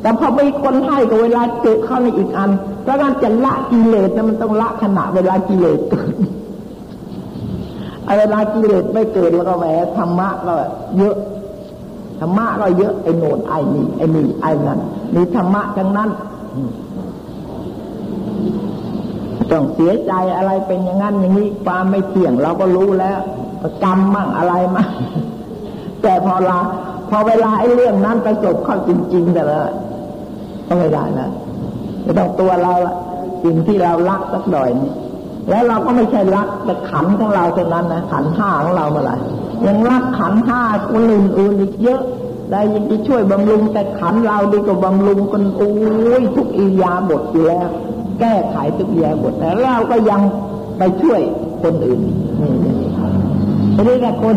[0.03, 2.51] แต่พอมีคนให้ก็เวลาเจอเข้าในอีกอัน
[2.83, 6.15] เพราะการจะละกิเลสนะมันต้องละขณะเวลากิเลสเกิด
[8.19, 10.55] เวลากิเลสไม่เกิดแล้วก็แหมธรรมะก็
[10.99, 11.17] เยอะ
[12.21, 14.79] ธรรมะก็เยอะไอ้โนนไอ้นี่ไอ้นี่ไอ้นั่น
[15.15, 16.11] มีธรรมะทั้งนั้น
[19.51, 23.19] ต้องเสียใจอะไรเป็นอย่างนั้นอย่างนี้ความไม่เที่ยงเราก็รู้แล้ว
[23.85, 24.89] กรรมมั่งอะไรมั่ง
[26.03, 26.59] แต่พอลา
[27.11, 29.61] พอเวลาไอ้เรื่องนั้นประสบเข้าจริงๆแต่ละ
[30.67, 31.29] ก็ไม่ได้นะ
[32.03, 32.95] ไม่ต้องตัวเราละ
[33.45, 34.91] สิ่งที่เรารักสักหน่อยนี่
[35.49, 39.17] แล้วเราก็ไม่ใช่รักแต่ขันของเราเท่านั้นนะขันห้าของเราเมื่อไหร่
[39.67, 42.03] ยังรักขันห้าคนอื่นๆอีกเยอะ
[42.51, 45.71] ได้ยังจะช่วยบำรุงแต่ขันเราดีกว่าบำรุงกันโอ้
[46.21, 47.69] ยทุกอียาบทอยู่แล้ว
[48.21, 50.21] แก้ไขทุกอียาบทแต่เราก็ยัง
[50.79, 51.21] ไปช่วย
[51.63, 52.01] คนอื่น
[52.41, 52.75] นี่นี่
[53.75, 54.35] ไม่ได้แต่คน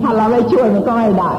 [0.00, 1.32] ถ้าเราไม่ช่วยมันก็ไม่ได้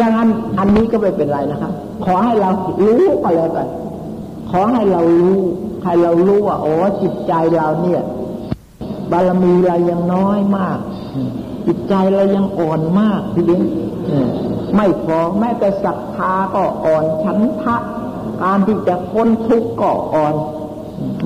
[0.00, 1.72] ดังนั้นอันนี้ก็ไม่เป็นไรนะครับ
[2.04, 2.50] ขอให้เรา
[2.86, 3.68] รู้ก็แล้วกัน
[4.50, 5.40] ขอให้เรารู้
[5.84, 8.02] ให้เรารู้ว่าโอ้จิตใจเราเนี่ย
[9.10, 10.78] บารมีเรายังน้อยมาก
[11.66, 13.62] จิตใจเรายังอ่อนมากทีเดียว
[14.76, 17.76] ไม่พอแม้แต่ศรัทธาก็อ่อนฉันทะ
[18.42, 20.34] การที่จะพ้นทุกข์ก็อ่อน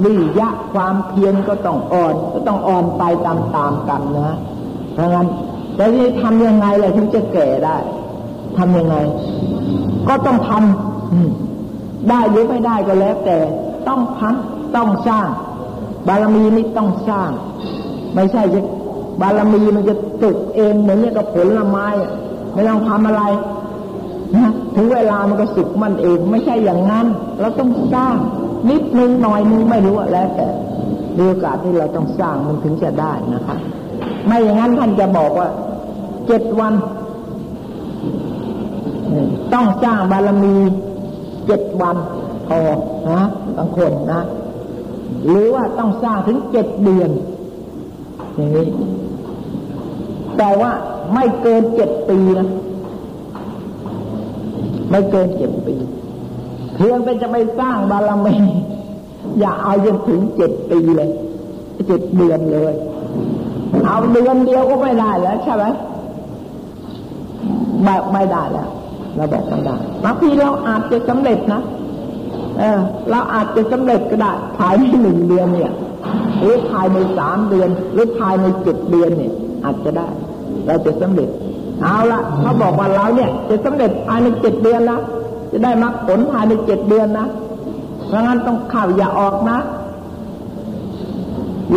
[0.02, 4.36] วิยะความเพียรก็ต้องอ่อน ก็ต้องอ่อนไปตามๆกันนะ
[4.94, 5.26] เพราะงั้น
[5.78, 5.84] จะ
[6.22, 7.76] ทำยังไงล่ะถึงจะแก่ได้
[8.58, 8.96] ทำยังไง
[10.08, 13.38] ก็ต้องทำได้หรือไม่ได้ก็แล้ว แต่
[13.88, 15.28] ต้องทำต้องสร้าง
[16.08, 17.30] บารมีนี่ต้องสร้าง
[18.14, 18.60] ไม่ใช่จะ
[19.20, 21.86] บารมีมันจะตุกเองเหมือนองกับผลไม้
[22.52, 23.22] ไม่ต้องทำอะไร
[24.36, 27.06] นะถึงเวลามันก็สุกมันเองไม่ใช่อย่างนั้น
[27.40, 28.16] เราต้องสร้าง
[28.70, 30.48] นิดนึงหน่อยนึงไม่รู้แล้วแต่
[31.16, 33.56] มีโอกาสที่เราต้องสร้างมันถึงจะได้นะคะ
[34.26, 35.48] ไม่อย่างนั้นท่านจะบอกว่า
[36.26, 36.74] เจ็ดวัน
[39.52, 40.56] ต้องจ้างบารมี
[41.46, 41.96] เจ็ดวัน
[42.48, 42.60] พอ
[43.10, 43.22] นะ
[43.56, 44.22] บางคนนะ
[45.24, 47.10] หรือว่าต้องสร้างถึงเจ็ดเดือน
[48.34, 48.66] อย่างนี้
[50.38, 50.70] แต่ว่า
[51.14, 52.48] ไม่เกินเจ็ดปีนะ
[54.90, 55.74] ไม่เกินเจ็ดปี
[56.74, 58.36] เพียงแต่จะไปสร้างบารมี
[59.40, 61.10] อย่าเอาจนถึงเจ็ดปีเลย
[61.86, 62.74] เจ็ดเดือนเลย
[63.86, 65.64] เอาเดือนเดียวก็ไม่ได้แล้วใช่ไหม
[67.84, 68.68] แบบไม่ได้แล้ว
[69.16, 71.60] เราบอกไม่ได้บางทีเราอาจจะสำเร็จนะ
[72.58, 72.78] เออ
[73.10, 75.72] เราอาจจะสำเร็จก็ได้ภายในหนึ่งเดือนเนี่ย
[76.40, 79.32] หรือภายในสามเดือน หรือภายในเจ็ดเดือนเนี่ย
[79.64, 80.08] อาจจะได้
[80.66, 81.28] เราจะสำเร็จ
[81.82, 84.98] เอาละเขาบอกว่าเราเนี่ย จะสำเร็จภายในเจ็ดเดือนละ
[85.50, 87.26] จะได้มรรคผลภายในเจ็ดเดือนนะ
[88.06, 89.58] เพราะงั้นต้องข่าวอย่าออกนะ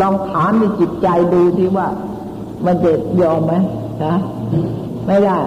[0.02, 1.88] ลองถามในจิตใจดูที่ว่า
[2.66, 3.54] มันจะยอมไหม
[4.04, 4.16] นะ
[5.08, 5.38] ไม่ได้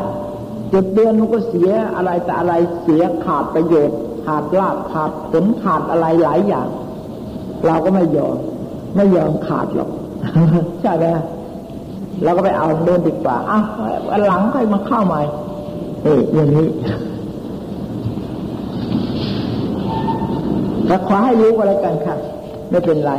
[0.71, 6.69] เจ็ดเดือนมันก็เสียอะไรแต่อะไรเสียขาดประโยชน์ขาดลาภขาดผลขาดอะไรหลายอย่าง
[7.67, 8.37] เราก็ไม่ยอม
[8.97, 9.91] ไม่ยอมขาดหรอก
[10.83, 11.07] ใช่ไหม
[12.23, 13.65] เราก็ไปเอาเดินดีกว่าอ้าว
[14.27, 15.21] หลังค่อยมาเข้าใหม่
[16.03, 16.69] เอ้ยอย่างนี้
[20.87, 22.17] แต่ขอให้รู้อะไรกันค่ะ
[22.71, 23.13] ไม่เป็นไร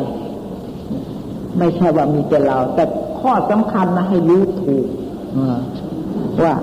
[1.58, 2.84] ไม่ใช่ว่ามีแต่เรา แต่
[3.20, 4.86] ข้อสำคัญนะให้รู้ถูก
[6.44, 6.54] ว่า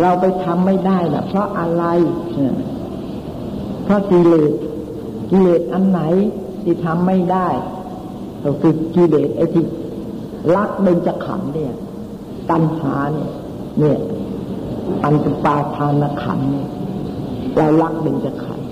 [0.00, 1.84] เราไปทำไม่ได้นะเพราะอะไร
[3.84, 4.52] เพราะกิเลส
[5.30, 6.00] กิเลสอันไหน
[6.62, 7.48] ที่ทำไม่ได้
[8.44, 9.64] ก็คือกิเลสไอ้ที่
[10.56, 11.72] รักเบญจขันธ์เนี่ย
[12.50, 13.30] ตัณหาเนี่ย
[13.78, 13.98] เนี่ย
[15.02, 16.68] ปัญจปาทานขันธ์เนี่ย
[17.56, 18.66] เรารักเบญจขันธ์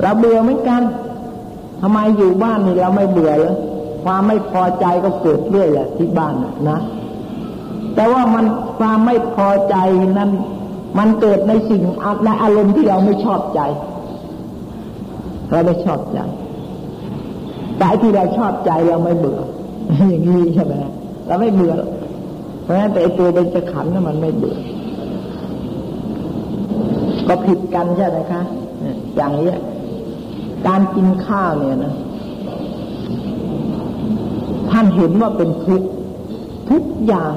[0.00, 0.82] เราเบื่อเหมือนกัน
[1.80, 3.56] ทำไมอยู่บ้านนี่เราไม่เบื่อเลย
[4.04, 6.34] ความไม่พอใจก็เกิดเรื่อยแหละที่บ้าน
[6.70, 6.78] นะ
[7.94, 8.44] แต่ว่ามัน
[8.78, 9.76] ความไม่พอใจ
[10.18, 10.30] นั้น
[10.98, 11.82] มันเกิดในสิ่ง
[12.24, 13.60] ในอารมณ์ที่เราไม่ชอบใจ
[15.50, 16.18] เราไม่ชอบใจ
[17.78, 19.40] แต่ที่เราชอบใจเราไม่เบื่อ
[20.10, 20.74] อย่างนี้ใช่ไหม
[21.26, 21.74] เราไม่เบื่อ
[22.62, 24.56] เพราะฉะนั้นแต่ตัวเป็นจะขันนั้นมันไม่เบื่อ
[27.28, 28.42] ก็ผิดกันใช่ไหมคะ
[29.16, 29.50] อย่างนี้
[30.66, 31.94] การกินข้าวเนี่ยนะ
[34.70, 35.82] ท่านเห็นว่าเป็นทุก
[36.70, 37.32] ทุกอย่าง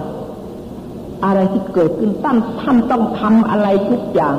[1.26, 4.36] อะไรที่เกิดขึ้นท่านท่านต้องทำอะไรทุกอย่าง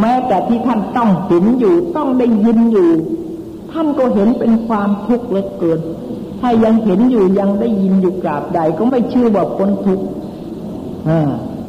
[0.00, 2.90] แม้แต่ที่ท่านต้องเห็นอยู่ ต้องได้ยินอยู่
[3.72, 5.80] ท่านก็เห็นเป็นความทุกข์เหลือเกิน
[6.42, 10.06] ถ้ายังเห็นอยู่ยังได้ยินอยู่กราบใด ก็ไม่ชื่อว่าพ้นทุกข์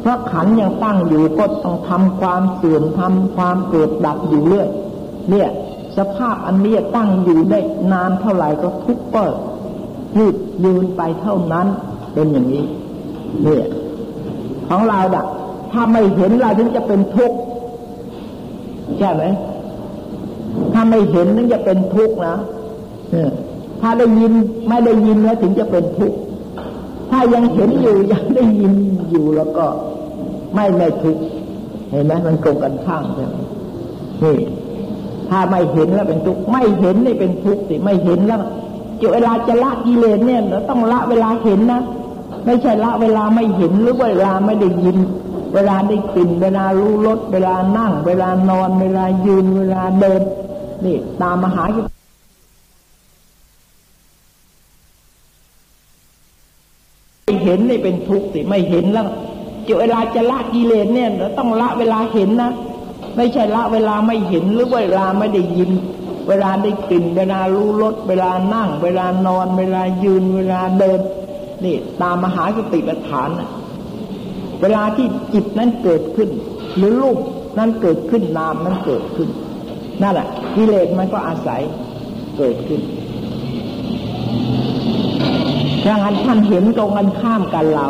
[0.01, 4.67] เพราะขันยังตั้งอยู่ก็ต้องทำความเสื่อมทำความเกิดดับอยู่เรื่อย
[5.29, 5.49] เนี่ย
[5.97, 7.59] สภาพอันนี้ตั้งอยู่ได้
[7.91, 9.23] นานเท่าไหร่ก็ทุกข์ก็
[10.17, 11.67] ยืดยืนไปเท่านั้น
[12.13, 12.65] เป็นอย่างนี้
[13.43, 13.65] เนี่ย
[14.69, 15.25] ของเราดัก
[15.71, 17.37] ถ้าไม่เห็นเราถึงจะเป็นทุกข์
[18.99, 19.23] ใช่ไหม
[20.73, 22.37] ถ้าไม่เห็นถึงจะเป็นทุกข์นะ
[23.83, 24.33] ถ้าได้ยิน
[24.67, 26.17] ไม่ได้ยินแล้วถึงจะเป็นทุกข์
[27.11, 28.73] ถ้ายังเห็นอยู่ยังได้ยิน
[29.09, 29.65] อยู่แล้วก็
[30.55, 31.23] ไม่ไม่ทุกข์
[31.91, 33.35] เห็นไหมมันตรงกันข้ามใช่ไหม
[34.23, 34.35] นี่
[35.29, 38.41] ถ้าไม่เห็นแล้วเป็นทุกข์ไม่เห็นนี่เป็นทุกข์สิไม่เห็นแล้ว
[38.99, 41.81] จะเวลาจะละกิเลสเนี่ยเราต้องละเวลาเห็นนะ
[42.45, 44.97] ไม่ใช่ละเวลาไม่เห็นหรือเวลาไม่ได้ยิน
[45.53, 50.21] เวลาได้กลิ่นเวลารู้รสเวลานั่ง เวลานอน เวลายืนเวลาเดิน
[50.85, 51.83] นี่ตามมหาไม่
[57.43, 59.07] เห็นนี่เป็นทุกข์สิไม่เห็นแล้ว
[59.67, 62.51] จะเวลาจะละกิเลสเนี่ยเราต้องละเวลาเห็นนะ
[63.17, 65.71] ไม่ใช่ละเวลาไม่เห็นหรือเวลาไม่ได้ยิน
[66.27, 70.99] เวลาได้กลิ่นเวลารู้รสเวลานั่ง เวลานอน เวลายืน เวลาเดิน
[71.63, 73.49] นี่ตามมหาสติปัฏฐานนะ
[74.61, 76.29] เวลาที่จิตนั้นเกิดขึ้น
[76.77, 77.17] หรือรูป
[77.57, 79.29] นั้นเกิดขึ้นนามนั้นเกิดขึ้น
[80.01, 81.61] นั่นแหละกิเลสมันก็อาศัย
[82.37, 82.81] เกิดขึ้น
[85.85, 87.87] ดังนั้นท่านเห็นตรงกันข้ามกันเรา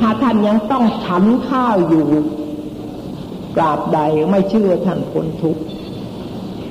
[0.00, 2.06] ถ้าท่านยังต้องฉันข้าวอยู่
[3.56, 3.98] กราบใด
[4.30, 5.62] ไม่เชื่อท่านพ้นทุกข์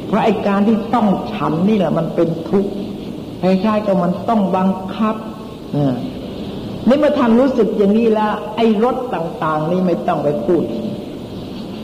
[0.08, 2.72] เพราะไอการที่ต้องฉันนี่แหละมันเป็นทุกข์
[3.42, 5.16] คล้ายๆกับมันต้องบังคับ
[6.88, 10.64] นี่เมื่อท่านรู้สึกอย่างนี้แล้วไอ้รสต่าง ๆ นี่ไม่ต้องไปพูด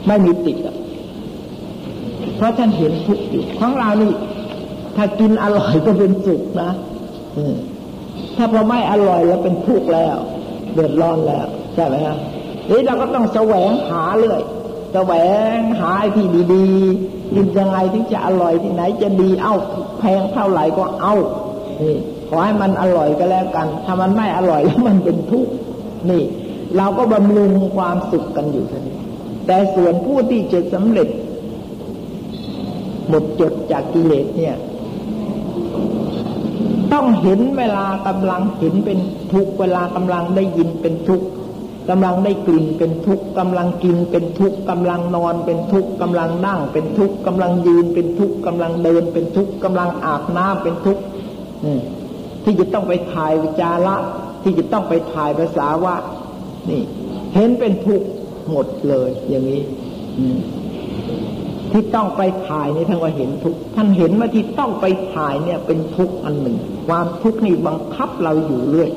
[0.08, 0.58] ไม่มีติด
[2.36, 4.12] เพราะท่านเห็นทุกข์อยู่ของเรานี่
[4.96, 6.72] ถ้ากินอร่อยก็เป็นสุขนะ
[8.38, 10.17] ถ้าพอไม่อร่อยแล้วเป็นทุกข์แล้ว
[10.74, 12.17] เดือดร้อนแล้วใช่ไหมครับ
[12.69, 14.41] นี่เราก็ต้องแสวงหาเลย
[14.93, 15.13] แสว
[15.58, 19.56] งหาที่ดีๆกินยังไงถึงจะอร่อยที่ไหนจะดีเอ้า
[20.00, 21.13] แพงเท่าไหร่ก็เอา
[21.82, 21.96] นี่
[22.30, 25.52] ขอให้มันอร่อยก็แล้วกัน ถ้ามันไม่อร่อยแล้วมันเป็นทุกข์
[26.10, 26.24] นี่
[26.78, 28.98] เราก็บำรุงความสุขกันอยู่ท่านี้
[29.48, 31.08] แต่ส่วนผู้ที่จะสำเร็จ
[33.10, 34.56] หมดจดจากกิเลสเนี่ย
[36.93, 38.99] ต้องเห็นเวลากำลังเห็นเป็น
[39.34, 41.21] ทุกเวลากำลังได้ยินเป็นทุก
[41.89, 51.03] กำลังได้กลิ่นเป็นทุกข์กำลังกินเป็นทุกข์กำลังนอนเป็นทุกข์กำลังนั่งเป็นทุกข์กำลังยืนเป็นทุกข์กำลังเดินเป็นทุกข์กำลังอาบน้ำเป็นทุกข์
[52.43, 53.95] ที่จะต้องไปถ่ายวิจาระ
[54.43, 55.95] ที่จะต้องไปถ่ายภาษาว่า
[56.69, 56.84] นี่
[57.34, 58.08] เห็นเป็นทุกข์
[58.49, 59.62] หมดเลย อย่างนี้
[61.73, 66.57] ที่ต้องไปถ่ายนี่ท่านว่าเห็นทุกท่านเห็นว่าที่ต้องไปถ่ายเนี่ยเป็นทุกข์อันหนึ่ง
[66.88, 68.91] ความทุกข์นี่บังคับเราอยู่เรื่อย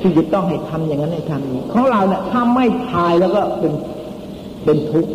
[0.00, 3.72] ที่จะต้องให้ทำอย่างนั้นให้ทำนี้ของเราเนี่ยถ้าไม่ถ่ายแล้วก็เป็น
[4.64, 5.10] เป็นทุกข์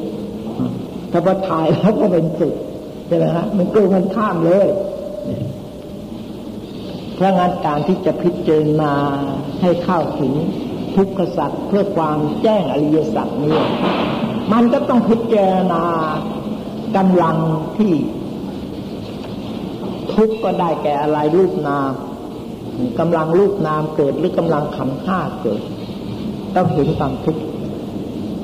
[1.11, 2.53] ถ้าพอถ่ายแล้วก็เป็นสุข
[3.07, 4.67] ใช่ไหมฮะมันกลมันข้ามเลย
[7.15, 8.93] เพราะงั้นการที่จะพิจารณา
[9.61, 10.33] ให้เข้าถึง
[10.95, 13.57] ทุกขสัตว์เพื่อความแจ้งอริยสัจนี้
[14.53, 15.83] มันก็ต้องพิจารณา
[16.97, 17.37] กำลัง
[17.77, 17.93] ที่
[20.13, 21.91] ทุกข์ก็ได้แก่อะไรรูปนาม
[22.99, 25.61] กำลังรูปนามเกิดหรือกำลังขันห้าเกิด
[26.55, 27.43] ต้องเห็นความทุกข์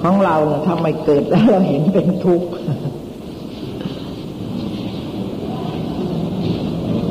[0.01, 2.47] ของเราเนี่ยถ้าไมเกิดแล้วเราเห็นเป็นทุกข์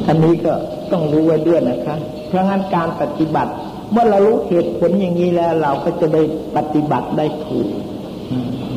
[0.09, 0.53] อันนี้ก็
[0.93, 1.97] ต้องรู้ไว้ด้วยนะคะ
[2.29, 3.53] เพราะงั้นการปฏิบัติ
[3.93, 6.23] เมื่อเรารู้เหตุผลอย่างนี้แล้ว เราก็จะได้
[6.57, 7.69] ปฏิบัติได้ถูก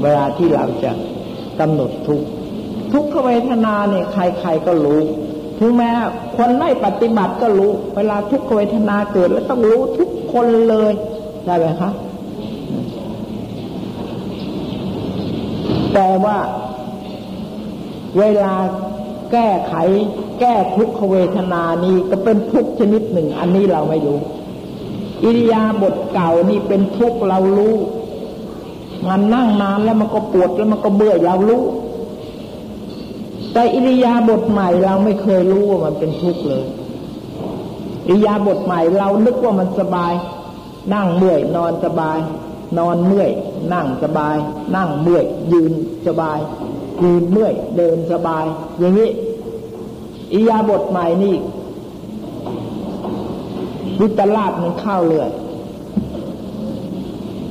[0.01, 0.91] เวลาที่เราจะ
[1.59, 2.21] กำหนดทุก
[2.95, 5.01] ทุกขเวทนาเนี่ยใครๆก็รู้
[5.59, 5.91] ถึงแม้
[6.37, 10.91] คนไม่ปฏิบัติก็รู้ เวลาทุกขเวทนาเกิดแล้วต้องรู้ทุกคนเลย
[11.43, 11.91] ใช่ไหมคะ
[15.93, 16.37] แต่ว่า
[18.19, 18.53] เวลา
[19.31, 19.73] แก้ไข
[20.39, 24.19] แก้ทุกขเวทนานี้ก็เป็นทุกชนิดหนึ่ง อันนี้เราไม่รู้
[25.23, 27.75] อิริยาบถเก่านี่เป็นทุกเรารู้
[29.09, 31.63] มันนั่งนานแล้วมันก็ปวดแล้วมันก็เบื่อเรารู้
[33.55, 36.63] แต่อิริยาบถใหม่เราไม่เคยรู้ว่ามันเป็นทุกข์เลย
[38.07, 40.13] อิริยาบถใหม่เรานึกว่ามันสบาย
[40.93, 42.17] นั่งเมื่อย นอนสบาย
[42.79, 43.31] นอนเมื่อย
[43.73, 44.35] นั่งสบาย
[44.75, 45.71] นั่งเมื่อย ยืน
[46.07, 46.39] สบาย
[47.03, 48.45] ยืนเมื่อย เดินสบาย
[48.79, 49.09] อย่างนี้
[50.33, 51.35] อิริยาบถใหม่นี่
[53.99, 55.31] วิตลาดมันเข้าเลย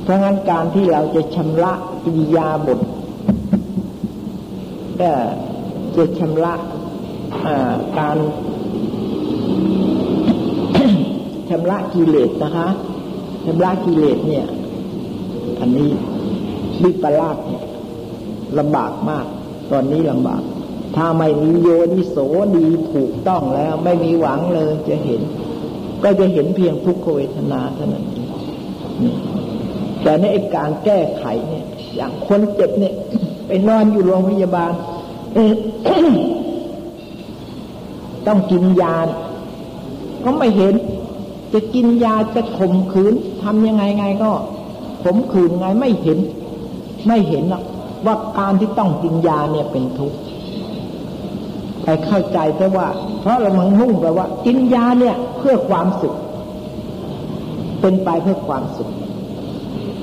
[0.03, 1.73] เพราะงั้นการที่เราจะชำระ
[2.05, 2.79] อิริยาบถ
[5.01, 5.11] ก็
[5.97, 6.53] จะชำระ
[7.97, 8.17] การ
[11.49, 12.67] ชำระกิเลสนะคะ
[13.45, 14.45] ชำระกิเลสเนี่ย
[15.59, 15.89] อันนี้
[16.83, 17.63] วิปลาสเนี่ย
[18.59, 19.25] ลำบากมาก
[19.71, 20.41] ตอนนี้ลำบาก
[20.95, 22.17] ถ้าไม่มีโยนิโส
[22.55, 25.21] ดีถูกต้องแล้ว ไม่มีหวังเลยจะเห็น
[26.03, 28.27] ก็จะเห็นเพียงทุกขเวทนาเท่านั้นเอง
[30.03, 30.25] แต่ใน
[30.55, 31.65] การแก้ไขเนี่ย
[31.95, 32.95] อย่างคนเจ็บเนี่ย
[33.47, 34.71] ไปนอนอยู่โรงพยาบาล
[38.27, 38.95] ต้องกินยา
[40.23, 40.73] ก็ไม่เห็น
[41.53, 43.13] จะกินยาจะข่มขืน
[43.43, 44.31] ทำยังไงไงก็
[45.03, 46.19] ข่มขืนไงไม่เห็น
[47.07, 47.63] ไม่เห็นหรอก
[48.05, 50.17] ว่าการที่ต้องกินยาเนี่ยเป็นทุกข์
[51.83, 52.87] ไปเข้าใจแต่ว่า
[53.21, 56.15] เพราะเรามังมุ่งไปว่า กินยาเนี่ย เพื่อความสุข
[57.81, 58.89] เป็นไปเพื่อความสุข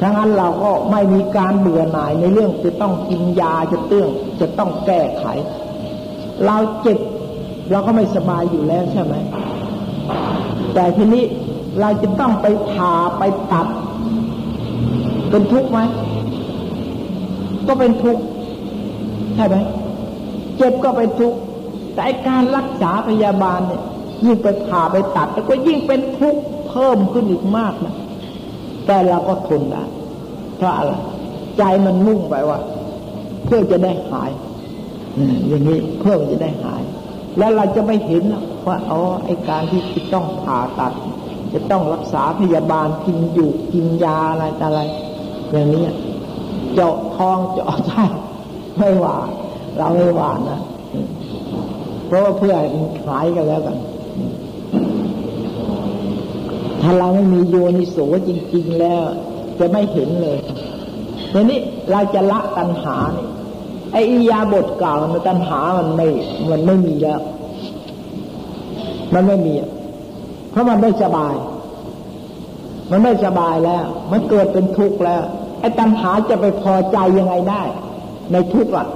[0.03, 4.09] ทั้งนั้นเราก็ไม่มีการเบื่อหน่ายในเรื่องจะต้องกินยาจะเตื้อง
[4.41, 5.25] จะต้องแก้ไข
[6.47, 6.99] เราเจ็บ
[7.71, 9.15] เราก็ไม่สบายอยู่แล้วใช่ไหม
[10.75, 11.25] แต่ทีนี้
[11.81, 13.23] เราจะต้องไปผ่าไป
[13.53, 13.67] ตัด
[15.31, 15.81] เป็นทุกข์ไหม
[17.67, 18.23] ก็เป็นทุกข์
[19.37, 19.57] ใช่ไหม
[20.57, 21.39] เจ็บก็เป็นทุกข์
[21.95, 23.83] แต่การรักษาพยาบาลเนี่ย
[24.25, 27.95] ยิ่งไปผ่าไปตัด แล้วก็ยิ่งเป็นทุกข์เพิ่มขึ้นอีกมากนะ
[28.87, 29.85] แต่เราก็ทนได้
[30.57, 30.93] เพราะอะไร
[31.59, 32.59] ใจมันมุ่งไปว่า
[33.45, 34.31] เพื่อจะได้หาย
[35.49, 36.83] อย่างนี้เพื่อจะได้หาย
[37.39, 38.23] แล้วเราจะไม่เห็น
[38.67, 40.93] ว่าอ๋อไอการที่จะต้องผ่าตัด
[41.53, 44.81] จะต้องรักษาพยาบาลกินอยู่กินยาอะไรอะไร
[45.53, 45.85] อย่างนี้
[46.75, 48.03] เจาะทองเจาะไส้
[48.79, 49.17] ไม่หวา
[49.79, 50.61] เราไม่หวานนะ
[52.07, 52.55] เพราะว่าเพื่อ
[53.07, 53.77] หายกันแล้วกัน
[56.83, 57.97] ถ้าเราไม่มีโยนิโส
[58.29, 59.03] จริง ๆ แล้ว
[59.59, 60.39] จะไม่เห็นเลย
[61.33, 61.61] ทีนี้
[61.91, 63.27] เราจะละตัณหานี่
[63.93, 66.07] ไอ้ยาบทเก่ามันตัณหามันไม่
[66.51, 67.21] มันไม่มีแล้ว
[69.15, 69.55] มันไม่มี
[70.51, 71.35] เพราะมันไม่สบาย
[72.91, 75.23] มันไม่สบายแล้ว มันเกิดเป็นทุกข์แล้ว
[75.61, 77.63] ไอ้ตัณหาจะไปพอใจยังไงได้
[78.33, 78.87] ในทุกข์อะ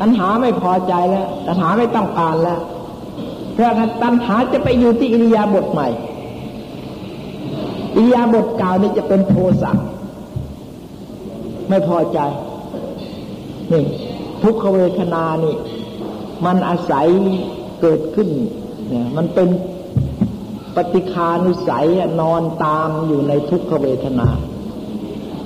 [0.00, 2.60] ตัณหาไม่พอใจแล้ว ตัณหาไม่ต้องการแล้ว
[3.52, 5.88] เพราะนั้นตัณหาจะไปอยู่ที่อิริยาบถใหม่
[7.96, 9.72] อิยาบทกล่าวนี่จะเป็นโทสะ
[11.68, 12.18] ไม่พอใจ
[13.72, 13.84] นี่
[14.42, 15.56] ทุกขเวทนานี่
[16.44, 17.06] มันอาศัย
[17.80, 18.28] เกิดขึ้น
[18.88, 19.48] เนี่ยมันเป็น
[20.76, 21.86] ปฏิคานุสัย
[22.20, 24.28] นอนตามอยู่ในทุกขเวทนา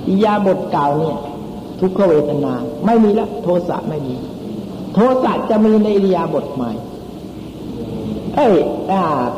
[0.07, 1.17] อิยาบทกล่าวเนี่ย
[1.79, 2.53] ทุกขเวทนา
[2.85, 4.15] ไม่มีละ โทสะไม่มี
[4.93, 6.71] โทสะจะมีในอิยาบทใหม่
[8.35, 8.55] เอ้ย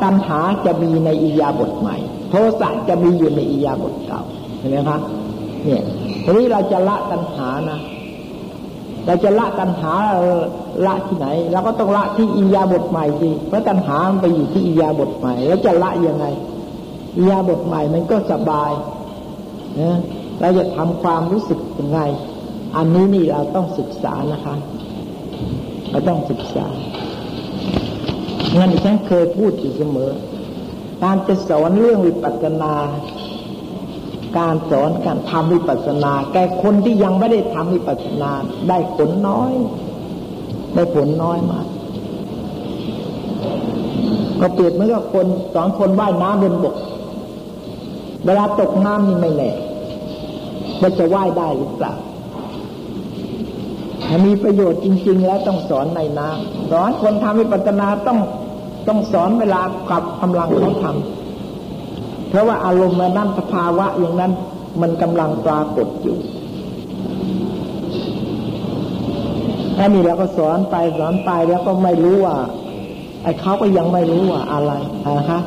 [0.03, 1.97] ตัณหาจะมีในอิยาบทใหม่
[2.36, 4.22] โทสะจะมีอยู่ในอิยาบทเก่า
[4.60, 5.02] เห็นไหมครับ
[5.64, 5.84] เนี่ย
[6.24, 7.80] ทีนี้เราจะละตัณหานะ
[9.06, 9.94] เราจะละตัณหา
[10.86, 16.26] ละที่ไหนเราก็ต้องละที่อิยาบทใหม่สิเพราะตัณหามันไปอยู่ที่อิยาบทใหม่ แล้วจะละยังไง
[17.18, 18.72] อิยาบทใหม่มันก็สบาย
[19.80, 19.98] นะ
[20.42, 22.00] เราจะทำความรู้สึกยังไง
[22.76, 24.56] อันนี้นี่เราต้องศึกษานะคะ
[25.90, 26.68] เราต้องศึกษา
[28.58, 30.12] งั้นฉันเคยพูดอยู่เสมอ
[31.04, 32.74] การจะสอนเรื่องวิปัสสนา
[34.38, 38.32] การสอนการทำวิปัสสนา แก่คนที่ยังไม่ได้ทำวิปัสสนา
[38.70, 39.51] ได้ผลน้อย
[40.76, 41.68] ได้ผลน้อยมาก
[44.41, 46.76] ก็เปรียบเหมือนกับคนสอนคนว่ายน้ำบนบก
[48.26, 49.51] เวลาตกน้ำนี่ไม่แน่
[50.82, 51.93] ว่าจะว่ายได้หรือเปล่า
[54.04, 58.20] ถ้ามีประโยชน์จริง ๆ แล้วต้องสอนในน้ำสอนคนทำวิปัสสนาต้อง
[58.88, 64.32] ต้องสอนเวลากับกำลังเขาทำเพราะว่าอารมณ์นั้นสภาวะอย่างนั้น
[64.82, 66.18] มันกำลังปรากฏอยู่
[69.80, 72.36] อันนี้เราก็สอนไปสอนไปแล้วก็ไม่รู้ว่า
[73.24, 74.74] ไอ้เขาก็ยังไม่รู้ว่าอะไร
[75.18, 75.40] นะคะ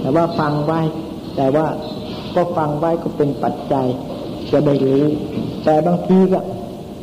[0.00, 0.80] แต่ว่าฟังไว้
[1.36, 1.66] แต่ว่า
[2.34, 3.86] ก็ฟังไว้ก็เป็นปัจจัย
[4.52, 5.04] จะได้รู้
[5.64, 6.40] แต่บางทีก็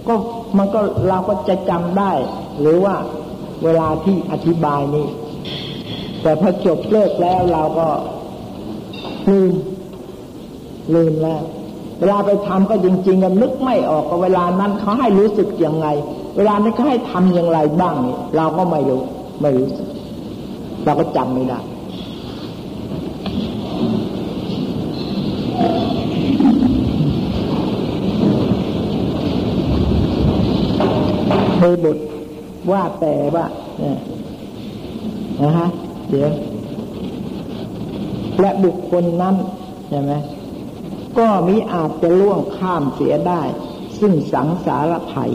[0.08, 0.16] ก็
[0.58, 2.12] มันก็เราก็จะจำได้
[2.62, 2.96] หรือว่า
[3.64, 5.08] เวลาที่อธิบายนี้
[6.22, 7.88] แต่พอจบเลิกแล้วเราก็
[9.30, 9.54] ลืม
[10.96, 11.42] ลืมแล้ว
[12.00, 15.88] เวลาไปทำก็จริงๆกันนึกไม่ออกเวลานั้นเขาให้รู้สึกยังไง
[16.38, 17.96] เวลานั้นเขาให้ทำอย่างไรบ้าง
[18.36, 19.02] เราก็ไม่รู้
[19.42, 19.88] ไม่รู้สึก
[20.86, 21.60] เราก็จำไม่ได้
[31.56, 31.98] เคยบท
[32.72, 33.46] ว่าแต่ว่า
[33.80, 33.98] เนี่ย
[35.42, 35.68] นะฮะ
[36.10, 36.28] เดี๋ย
[38.40, 39.36] และบุคคลนั้น
[39.90, 40.12] ใช่ไหม
[41.18, 43.42] ก็มิอาจจะล่วงข้ามเสียได้
[44.00, 45.32] ซึ่งสังสารภัย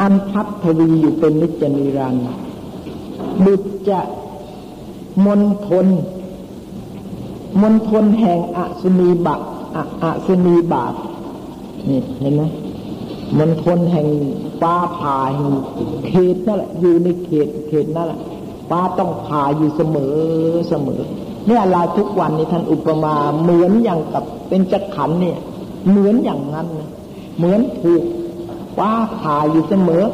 [0.00, 2.24] อันพับทวีอยู่เป็นนิจนิรันดร์
[3.44, 4.00] บุตรจะ
[5.24, 5.86] มนทน
[7.62, 9.36] มนทนแห่งอสุนีบะ
[10.04, 10.94] อสุนีบาป
[11.88, 12.42] นี่เห็นไหม
[13.38, 14.06] มนทนแห่ง
[14.60, 15.52] ฟ้าผ่าแห่ง
[16.06, 18.20] เขตนั่นแหละอยู่ในเขตเขตนั่นแหละ
[18.68, 20.16] ฟ้าต้องผ่าอยู่เสมอ
[20.68, 21.02] เสมอ
[21.46, 25.38] เนี่ยเราทุกวันนี้ท่านอุปมาเหมือนอย่างกับเป็นจักขันเนี่ย
[25.88, 26.90] เหมือนอย่างนั้นนะ
[27.36, 28.02] เหมือนถูก
[28.76, 30.04] ฟ้าผ่าอยู่เสมอ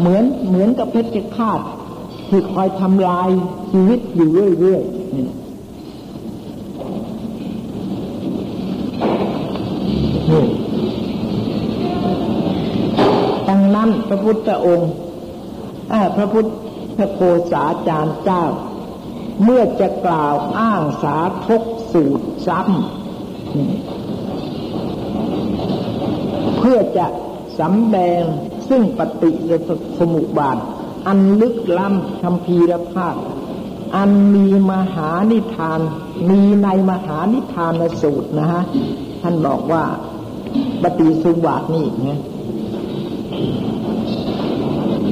[0.00, 1.60] เหมือนเหมือนกับเพชรฆาต
[2.28, 3.28] ที่คอยทำลาย
[3.70, 4.28] ชีวิตอยู่
[4.60, 5.26] เรื่อยๆนี่
[10.30, 10.44] นี่
[13.48, 14.90] ดังนั้นพระพุทธองค์
[16.16, 16.46] พระพุทธ
[17.12, 17.20] โค
[17.52, 18.44] สาจารย์เจ้า
[19.44, 22.68] เมื่อจะกล่าวอ้างสาทกสูตรซ้ำ
[26.58, 27.06] เพื่อจะ
[27.58, 28.22] สำแดง
[28.68, 29.30] ซึ่งปฏิ
[29.98, 30.58] สมุบาท
[31.06, 33.16] อันลึกล้ำคำพีรภาพ
[33.96, 35.80] อันมีมหานิทาน
[36.28, 37.72] มีในมหานิทาน
[38.02, 38.62] สูตรนะฮะ
[39.22, 39.84] ท่านบอกว่า
[40.82, 42.18] ปฏิสุบาทนี่นะ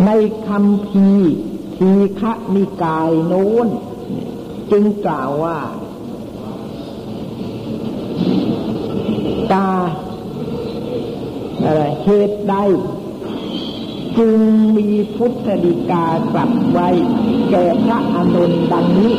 [0.06, 0.10] ใน
[0.46, 1.08] คำพี
[1.76, 2.22] ทีฆ
[2.54, 3.68] นิกายโน้น
[4.70, 5.58] จึงกล่าวว่า
[9.52, 9.68] ตา
[11.64, 12.54] อะไรเหตุใด
[14.18, 14.38] จึง
[14.76, 16.88] มีพุทธดีกากลับไว้
[17.50, 19.14] แก่พระอนุนดังนี้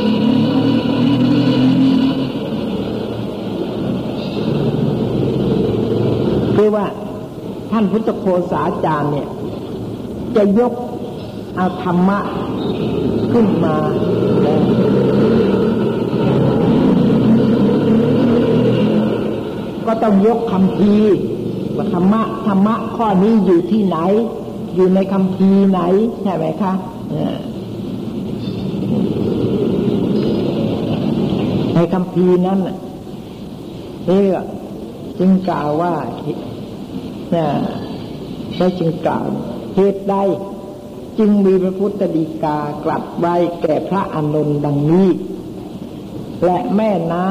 [6.56, 6.86] คือว่า
[7.72, 9.28] ท่านพุทธโคสาจารย์เนี่ย
[10.36, 10.74] จะยก
[11.56, 12.20] เอาธรรมะ
[13.32, 13.76] ขึ้นมา
[19.86, 20.94] ก็ต้องยกคำพี
[21.76, 23.98] ว่าธรรมะธรรมะข้อนี้อยู่ที่ไหน
[24.76, 25.82] อยู่ในคำพีไหน
[26.24, 26.74] ใช่ไหมคะ
[31.74, 32.60] ในคำพีนั้น
[34.06, 34.20] เอ๊
[35.20, 35.94] จึงกล่าวว่า
[37.32, 37.50] เนี่ย
[38.58, 39.26] ได้จึงกล่าว
[39.76, 40.16] เหตุใด
[41.20, 45.10] จึงมีพระพุทธดีกากลับไว้แก่พระอานนท์ดังนี้
[46.46, 47.30] และแม่น้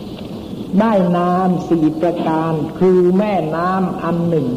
[0.00, 4.48] ำได้น้ำสี่ประการ คือแม่น้ำอันหนึ่ง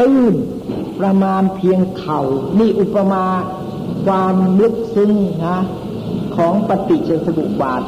[0.00, 0.34] ตื้น
[1.00, 2.20] ประมาณเพียงเข่า
[2.58, 3.24] นี่อุปมา
[4.06, 5.12] ความลึกซึ้ง
[5.46, 5.58] นะ
[6.36, 7.82] ของปฏิจจสมุปบาท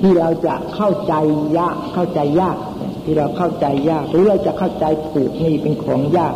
[0.00, 1.14] ที่เราจะเข้าใจ
[1.58, 2.56] ยากเข้าใจยาก
[3.04, 6.34] ที่เราเข้าใจยาก หรือเราจะเข้าใจถูกนี่เป็นของยาก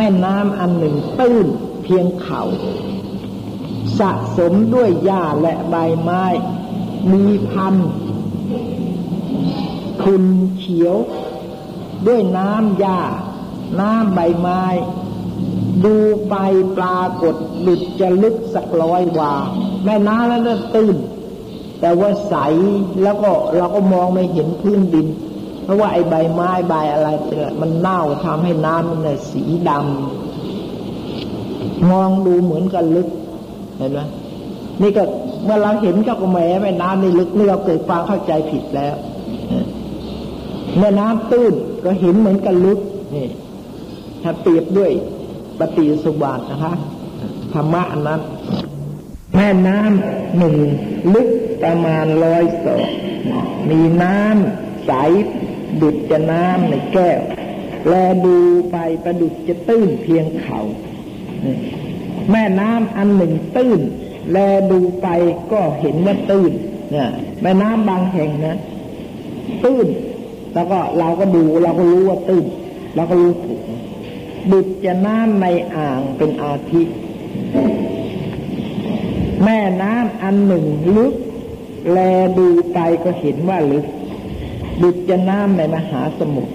[0.00, 1.46] แม่น้ำอันหนึ่งตื้น
[1.82, 2.42] เพียงเขา่า
[3.98, 6.24] สะสมด้วยหญ้าและใบไม้
[7.12, 7.74] มีพัน
[10.02, 10.24] คุณ
[10.58, 10.96] เขียว
[12.06, 13.00] ด้วยน้ำหญ้า
[13.80, 14.62] น้ำใบไม้
[15.84, 15.96] ดู
[16.28, 16.34] ไป
[16.78, 17.34] ปรากฏ
[17.66, 19.34] ดุดจะลึกสักร้อยวา
[19.84, 20.96] แม่น้ำแล้วตื้น
[21.80, 22.34] แต่ว่าใส
[23.02, 25.06] แล้วก็เราก็มองไม่เห็นพื้นดิน
[25.68, 33.08] เพราะว่าไอ้ใบไม้ใบอะไรเนี่ยมันเน่าทำให้น้ำมันเนี่ยสีดำมองดูเหมือนกันลึก
[33.76, 34.00] เห็นไหม
[34.82, 35.02] นี่ก็
[35.44, 38.94] เมื่อเราเห็นก็แหมแม่น้ำนี่ลึกนี่เราเกิดความเข้าใจผิดแล้ว
[40.76, 41.54] เมื่อน้ำตื้น
[41.84, 42.78] ก็เห็นเหมือนกันลึก
[43.14, 43.26] นี่
[44.22, 44.90] ถ้าเปรียบด้วย
[45.58, 46.74] ปฏิสุบาทนะคะ
[47.52, 48.20] ธรรมะอันนั้น
[49.36, 50.56] แม่น้ำหนึ่ง
[51.14, 51.28] ลึก
[51.62, 52.88] ประมาณร้อยศอก
[53.70, 54.92] มีน้ำใส
[55.82, 57.20] ดุดจะน้ำในแก้ว
[57.88, 57.94] แล
[58.26, 58.36] ดู
[58.70, 60.60] ไปประดุดจะตื้นเพียงเขา
[62.30, 63.80] แม่น้ำอันหนึ่งตื้น
[64.32, 64.38] แล
[64.70, 65.08] ดูไป
[65.52, 66.52] ก็เห็นว่าตื้น
[66.94, 67.08] นี่ย
[67.42, 68.56] แม่น้ำบางแห่งนะ
[69.64, 69.86] ตื้น
[70.54, 72.44] แล้วก็เราก็ดูเราก็รู้ว่าตื้น
[72.94, 73.60] เราก็รู้ถูก
[74.52, 75.46] ดุดจะน้ำใน
[75.76, 76.96] อ่างเป็นอาทิตย์
[79.44, 80.64] แม่น้ำอันหนึ่ง
[80.96, 81.14] ลึก
[81.92, 81.98] แล
[82.38, 83.86] ดูไปก็เห็นว่าลึก
[84.82, 86.52] ดุจจะน้ำในมหาสมุทร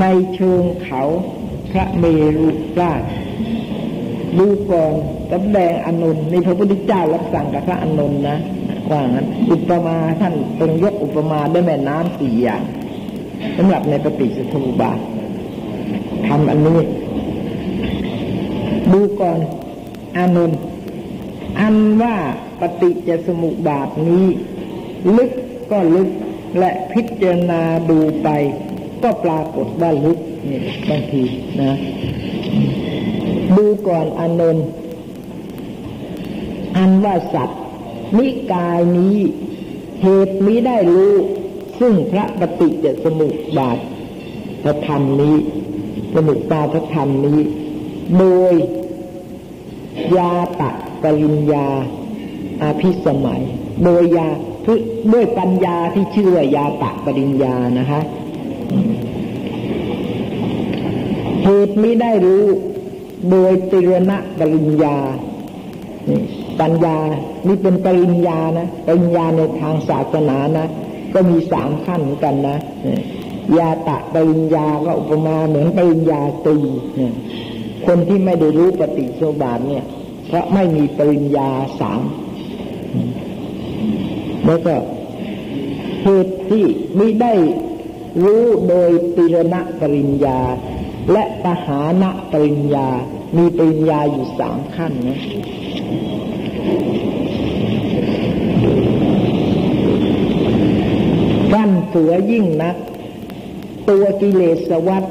[0.00, 0.04] ใน
[0.34, 1.02] เชิงเขา
[1.70, 2.04] พระเม
[2.38, 2.48] รุ
[2.80, 3.02] ราช
[4.38, 4.92] ดูก่อน
[5.32, 8.38] สำแดงอนุนในพระพุทธเจ้ารับสั่งกับพระอนุนนะ
[8.90, 12.62] ว่างั้นอุปมาท่านตรงยกอุปมาได้แม่น้ำสี่อย่าง
[13.56, 14.98] สำหรับในปฏิสมุบาท
[16.26, 16.80] ทำอันนี้
[18.92, 19.38] ดูก่อน
[20.18, 20.50] อนุน
[21.60, 22.16] อันว่า
[22.60, 24.26] ปฏิจสมุบาทนี้
[25.16, 25.30] ลึก
[25.70, 26.08] ก็ลึก
[26.58, 28.28] และพิจารณาดูไป
[29.02, 31.24] ก็ปรากฏว่าลึกนี่บางที
[31.60, 31.72] นะ
[33.56, 34.66] ดูก่อนอนนท์
[36.76, 37.60] อันว่าสัตว์
[38.18, 39.16] นิกายนี้
[40.02, 41.14] เหตุนี้ได้รู้
[41.80, 43.78] ซึ่งพระปฏิจจสมุปบาท
[44.62, 45.36] พระธรรมนี้
[46.14, 47.40] สมุปบาทธรรมนี้
[48.18, 48.54] โดย
[50.16, 50.70] ยาตะ
[51.02, 51.68] ปริญญา
[52.62, 53.42] อาภิสมัย
[53.84, 54.28] โดยยา
[55.12, 58.00] ด้วยปัญญาที่ชื่อว่ายาตะปริญญานะคะ
[61.44, 62.44] เหตุไม่ได้รู้
[63.30, 64.96] โดยติรณะปริญญา
[66.60, 66.96] ปัญญา
[67.46, 70.66] นี่เป็นปริญญานะ ปริญญาในทางศาสนานะ
[71.14, 72.58] ก็มีสามขั้นกันนะ
[73.58, 76.56] ยาตะปริญญาก็อุปมาเหมือนปริญญาตี
[77.86, 79.84] คนที่ไม่ได้รู้ปฏิโสบาทเนี่ย
[80.28, 81.48] เพราะไม่มีปริญญา
[81.80, 82.00] สาม
[84.50, 84.76] แล้วก็
[86.02, 86.64] เหตุที่
[86.96, 87.34] ไม่ได้
[88.24, 90.40] รู้โดยติรณปริญญา
[91.12, 92.88] และปหานะปริญญา
[93.36, 95.18] มีปริญญาอยู่สามขั้นนะ
[101.52, 102.76] กั้นเสือยิ่งนัก
[103.88, 105.04] ตัวกิเลสวัต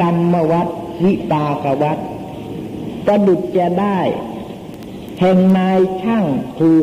[0.00, 0.68] กรรมวัต
[1.04, 1.98] วิปากวัต
[3.06, 3.98] ประดุจจะได้
[5.20, 6.24] แห่งนายช่าง
[6.58, 6.78] คือ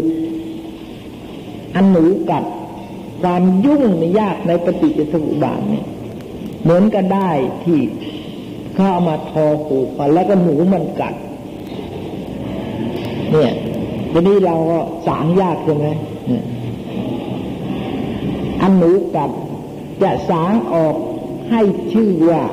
[1.76, 2.44] อันหนูกัด
[3.22, 3.84] ความยุ่ง
[4.20, 5.86] ยากในปฏิจจสมุปบาทเนี่ย
[6.64, 7.32] เหมือนก็ได้
[7.64, 7.80] ที่
[8.76, 11.16] เข้ามาทอหูกันแล้วก็หนูมันกัด
[13.32, 13.52] เนี่ย
[14.14, 15.88] วันนี้เราก็สางยากใช่ไหม
[18.62, 19.32] อันหนูกัด
[20.02, 20.96] จะสางออก
[21.52, 21.62] ให้
[21.94, 22.44] ชื่อว่า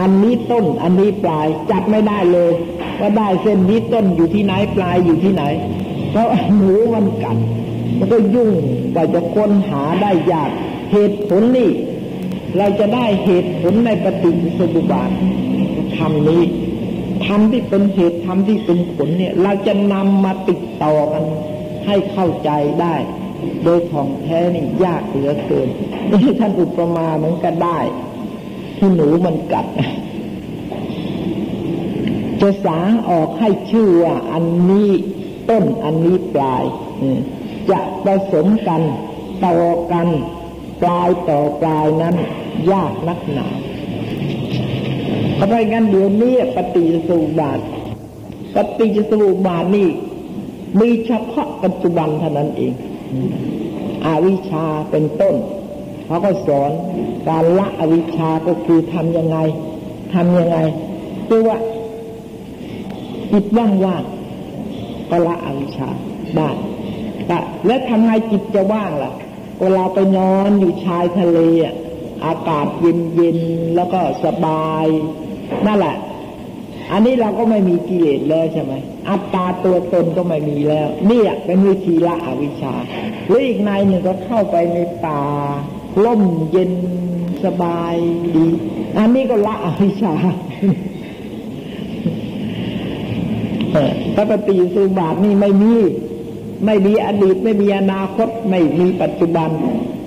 [0.00, 2.52] อันนี้ต้น อันนี้ปลายจับไม่ได้เลย
[3.00, 5.44] ว่าได้เส้นนี้ต้นอยู่ที่ไหนปลายอยู่ที่ไหน
[6.10, 7.36] เพราะหนูมันกัด
[7.98, 8.50] มันก็ยุ่ง
[8.94, 10.50] กว่าจะค้นหาได้ยาก
[10.92, 11.70] เหตุผลนี่
[12.56, 15.10] เราจะได้เหตุผลในปฏิจจสมุปบาท
[15.96, 16.42] ธรรมนี้
[17.26, 21.24] ธรรมที่เป็นเหตุธรรมที่เป็นผลเนี่ย เราจะนำมาติดต่อกัน
[21.86, 22.94] ให้เข้าใจได้
[23.64, 25.68] โดยของแท้นี่ยากเหลือเกิน
[26.12, 27.78] นี่ท่านอุปมาเหมือนกันได้
[28.78, 29.66] ที่หนูมันกัด
[32.40, 32.78] จะสา
[33.10, 34.90] ออกให้ชื่อว่าอันนี้
[35.50, 36.64] ต้นอันนี้ปลาย
[37.70, 38.82] จะผสมกัน
[39.44, 39.58] ต่อ
[39.92, 40.08] กัน
[40.82, 42.14] ปลายต่อปลายนั้น
[42.72, 43.46] ยากนักหนา
[45.36, 47.58] เพราะงั้นเดี๋ยวนี้ปฏิจสุบาท
[48.54, 49.88] ปฏิจสุบาทนี่
[50.80, 52.72] มีเฉพาะปัจจุบันเท่านั้นเอง
[54.06, 55.34] อวิชาเป็นต้น
[56.06, 56.70] เขาก็สอน
[57.28, 59.38] การละอวิชาก็คือทำยังไง
[60.14, 60.58] ทำยังไง
[61.28, 61.58] คือว่า
[63.32, 65.88] จิตว่างๆก็ละอวิชา
[66.36, 66.50] ได้
[67.66, 69.12] แล้วทำไงจิตจะว่างล่ะ
[69.60, 71.74] เวลาไปนอนอยู่ชายทะเลอะ
[72.26, 74.86] อากาศเย็นๆแล้วก็สบาย
[75.66, 75.96] นั่นแหละ
[76.92, 78.72] อันนี้เราก็ไม่มีกิเลสแล้วใช่ไหม
[79.08, 82.74] อัตตาตัวตนก็ไม่มีแล้วนี่เป็นวิธีละอวิชชา
[83.26, 85.20] หรืออีกนายหนึ่งก็เข้าไปในป่า
[86.04, 86.72] ล่มเย็น
[87.44, 87.94] สบาย
[88.36, 88.46] ดี
[88.98, 90.14] อันนี้ก็ละอวิชชา
[94.14, 95.74] ถ้าปฏิสุบาทนี่ไม่มี
[96.64, 99.50] ไม่มีอดีตไม่มีอนาคตไม่มีปัจจุบัน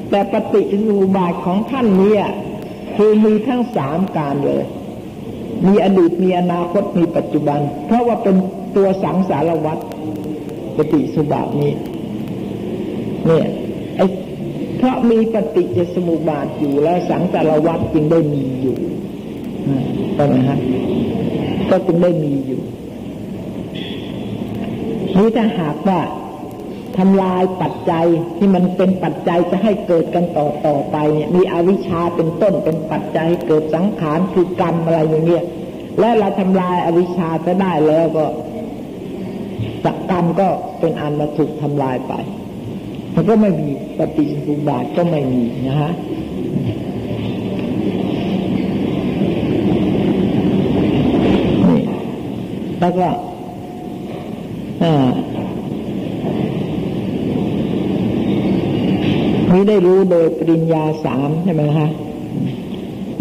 [0.09, 2.15] แต่ปฏิรูบาทของท่านเนี้
[2.95, 4.63] คือมีทั้งสามการเลย
[5.67, 8.35] มีอดีตมีอนาคตมีปัจจุบัน เพราะว่าเป็น
[8.75, 9.81] ตัวสังสารวัตร
[10.77, 11.73] ปฏิสุบาทนี้
[13.25, 13.45] เนี่ย
[13.97, 14.01] ไอ
[14.77, 18.77] เพราะมีปฏิจสมุปบาทอยู่แล้วสังสารวัตรจึงได้มีอยู่
[20.15, 20.57] ใช่ไหมฮะ
[21.69, 22.61] ก็จึงได้มีอยู่
[25.17, 25.99] นี่ถ้าหากว่า
[26.97, 28.05] ทำลายปัจจัย
[28.37, 35.43] ที่มันเป็นปัจจัยจะให้เกิดกันต่อต่อไปเนี่ยมีอวิชชาเป็นต้นเป็นปัจจัยเกิดสังขารคือกรรมอะไรอย่างเงี้ย
[35.99, 38.25] และเราทำลายอวิชชาจะได้แล้วก็
[39.83, 40.47] สักกรรมก็
[40.79, 42.13] เป็นอันมาถูกทำลายไป
[43.15, 45.91] มันก็ไม่มีปฏิสุบาทก็ไม่มีนะฮะ
[52.79, 53.07] แล้วก็
[54.83, 55.09] อ่า
[59.57, 61.87] นี้ได้รู้โดยปริญญาสามใช่ไหมคะ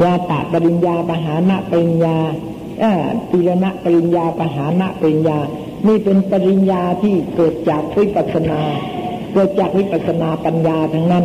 [0.03, 2.17] ยาตะปริญญาปหานะปริญญา
[3.31, 5.39] ตีรณะปริญญาปหานะปริญญา
[5.87, 8.61] นี่เป็นปริญญาที่เกิดจากวิปัสนา
[9.33, 11.25] เกิดจากวิปัสนาปัญญาทั้งนั้น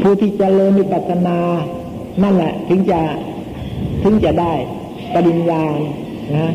[0.00, 1.38] ผู้ที่จเจริญวิปัสนา
[2.22, 3.00] นั่นแหละ ถึงจะ
[4.02, 4.52] ถึงจะได้
[5.14, 5.62] ปริญญา
[6.36, 6.52] นะ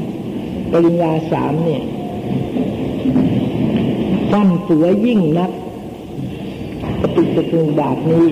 [0.71, 1.83] ปริญญาสามเนี่ย
[4.31, 5.51] ฟันเสือยิ่งนัก
[7.01, 8.25] ปฏิจจุบาทนี้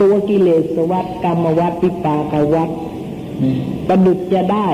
[0.00, 2.70] ตัวกิเลสวัฏกรรมวัฏปิปากวัฏ
[3.88, 4.68] ประดุจจะได้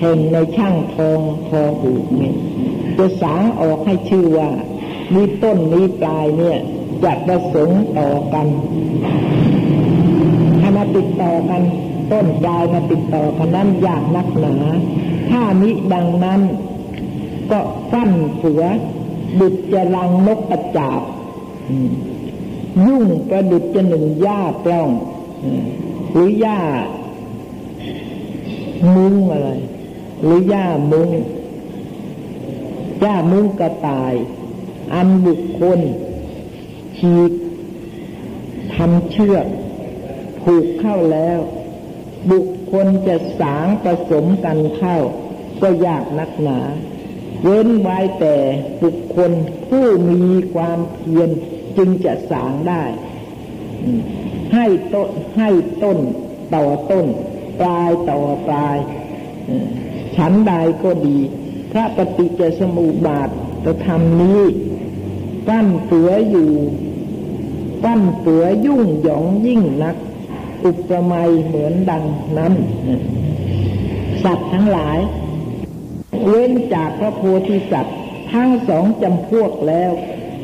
[0.00, 2.34] แห่งในช่างทองทอหูเนี่ย
[2.98, 4.50] จะสางออกให้ชื่อว่า
[5.14, 6.58] มีต้นนี้ปลายเนี่ย
[7.04, 8.46] จะประสงค์ต่อกัน
[10.60, 11.62] ถ้ามาติดต่อกัน
[12.12, 14.56] ต้นปลายมาติดต่อกันนั้นยากนักหนา
[15.30, 16.40] ถ้ามิดังนั้น
[17.50, 17.58] ก็
[17.90, 18.64] ฟันเสือ
[19.40, 21.00] ดุจจะรังนกกระจาบ
[22.86, 24.90] ยุ่งประดุจจะหนึ่งหญ้าปล้อง
[26.12, 26.60] หรือหญ้า
[28.94, 29.50] มุ้งอะไร
[30.22, 31.10] หรือหญ้ามุ้ง
[33.00, 34.14] หญ้ามุ้งกระต่าย
[34.94, 35.80] อันบุคคล
[36.98, 37.32] ฉีก
[38.74, 39.46] ทำเชือก
[40.42, 41.38] ผูกเข้าแล้ว
[42.30, 44.96] บุคคลจะสางผสมกันเข้า
[45.62, 46.60] ก็ยากนักหนา
[47.42, 48.34] เว้นไว้แต่
[48.82, 49.30] บุคคล
[49.68, 50.22] ผู้มี
[50.54, 51.30] ความเพียร
[51.76, 52.82] จึงจะสางได้
[54.54, 55.08] ให้ต้น
[55.38, 55.50] ให้
[55.82, 55.98] ต้น
[56.54, 57.06] ต่อต้น
[57.60, 58.76] ปลายต่อปลาย
[60.16, 60.52] ฉันใด
[60.82, 61.18] ก็ดี
[61.72, 63.28] พระปฏิจจสมุปบาท
[63.64, 64.42] จะทำนี้
[65.48, 66.52] ปั้นเสืออยู่
[67.84, 69.96] ปั้นเสือยุ่งหยองยิ่งนัก
[70.64, 72.04] อุปมาเหมือนดัง
[72.38, 72.54] นั้น
[74.24, 74.98] สัตว์ทั้งหลาย
[76.24, 77.96] เว้นจากพระโพธิสัตว์
[78.32, 79.92] ทั้งสองจำพวกแล้ว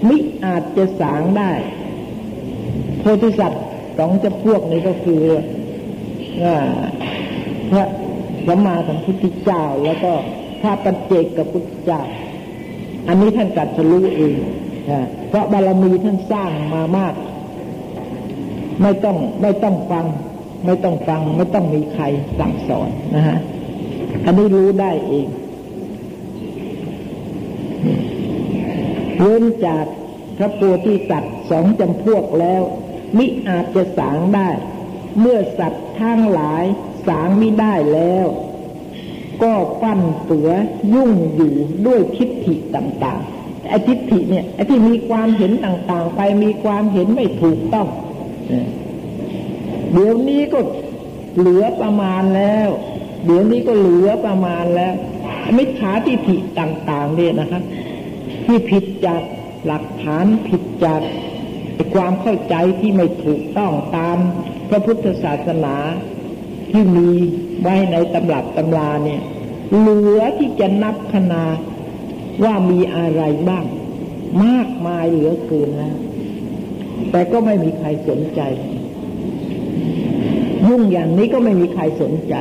[0.08, 1.52] มิอาจจะสางได้
[3.00, 3.64] โพธิสัตว์
[3.98, 5.22] สองจำพวกนี้ก็คือ
[7.70, 7.84] พระ
[8.46, 10.12] สัมมาสัมพุทธเจ้า แล้วก็
[10.60, 12.00] พระปัจเจกกับพุทธเจ้า
[13.08, 14.34] อันนี้ท่านกัดจะรู้เอง
[15.28, 17.14] เพราะบารมีท่านสร้างมามาก
[18.82, 20.06] ไม่ต้องไม่ต้องฟัง
[20.64, 22.04] ไม่ต้องฟัง ไม่ต้องมีใคร
[22.38, 23.38] สั่งสอนนะฮะ
[24.24, 25.26] อันนี้รู้ได้เอง
[29.20, 29.84] เว้นจาก
[30.36, 32.62] พระโพธิสัตว์สองจำพวกแล้ว
[33.18, 34.48] มิอาจจะสางได้
[35.20, 36.64] เมื่อสัตว์ทั้งหลาย
[37.06, 38.26] สางมิได้แล้ว
[39.42, 39.52] ก็
[39.82, 40.50] ปั้นเสือ
[40.94, 41.54] ยุ่งอยู่
[41.86, 47.88] ด้วยทิฏฐิต่างๆไอ้ทิฏฐิเนี่ยไอ้ที่มีความเห็นต่างๆ ไปมีความเห็นไม่ถูกต้อง
[49.92, 50.60] เดี๋ยวนี้ก็
[51.38, 52.68] เหลือประมาณแล้ว
[53.24, 54.94] เดี๋ยวนี้ก็เหลือประมาณแล้ว
[55.58, 57.62] มิจฉาทิฏฐิต่าง ๆ เนี่ยนะครับ
[58.50, 59.22] ที่ผิดจาก
[59.66, 61.00] หลักฐานผิดจาก
[61.94, 64.18] ความเข้าใจที่ไม่ถูกต้องตาม
[64.70, 65.76] พระพุทธศาสนา
[66.70, 67.08] ที่มี
[67.62, 69.20] ไว้ในตำรับตำราเนี่ย
[69.78, 71.44] เหลือที่จะนับคณา
[72.44, 73.64] ว่ามีอะไรบ้าง
[74.44, 75.96] มากมายเหลือเกินแล้ว
[77.10, 78.40] แต่ก็ไม่มีใครสนใจ
[80.66, 82.34] ยุ่งอย่างนี้ก็ไม่มีใครสนใจ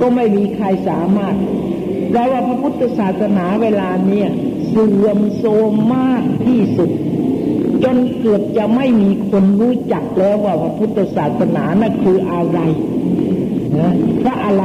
[0.00, 1.36] ก็ไม่มีใครสามารถ
[2.10, 4.30] แปลว่าพระพุทธศาสนาเวลาเนี่ย
[4.70, 6.90] เสื่อมโทรมมากที่สุด
[7.84, 12.60] จนเกือบจะไม่มีคนรู้จักแล้วว่าพระพุทธศาสนานั่นคืออะไร
[13.80, 14.64] นะเพราะอะไร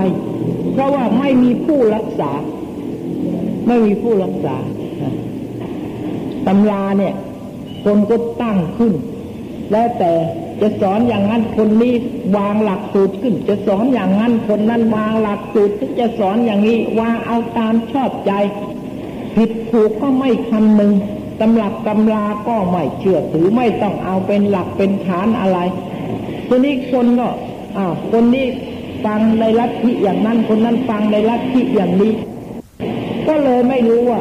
[0.74, 2.32] เพราะว่าไม่มีผู้รักษา
[3.68, 4.56] ไม่มีผู้รักษา
[6.48, 7.14] ตำราเนี่ย
[7.86, 8.94] คนก็ตั้งขึ้น
[9.72, 10.12] แล้วแต่
[10.62, 11.94] จะสอนอย่างนั้นคนนี้
[12.38, 18.32] วางหลักสูตรขึ้น จะสอนอย่างนั้นคนนั้นวางหลักสูตรที่จะสอนอย่างนี้วางเอาตามชอบใจ
[19.36, 20.94] ผิดถูกก็ไม่คำหนึ่ง
[21.42, 25.60] ตำหลักตำราก็ไม่เชื่อถือไม่ต้องเอาเป็นหลักเป็นฐานอะไร
[26.48, 27.28] ทีนี้คนก็
[27.78, 28.46] อ่าคนนี้
[29.06, 32.12] ฟังในลัทธิอย่างนั้นคนนั้นฟังในลัทธิอย่างนี้
[33.28, 34.20] ก็เลยไม่รู้ว่า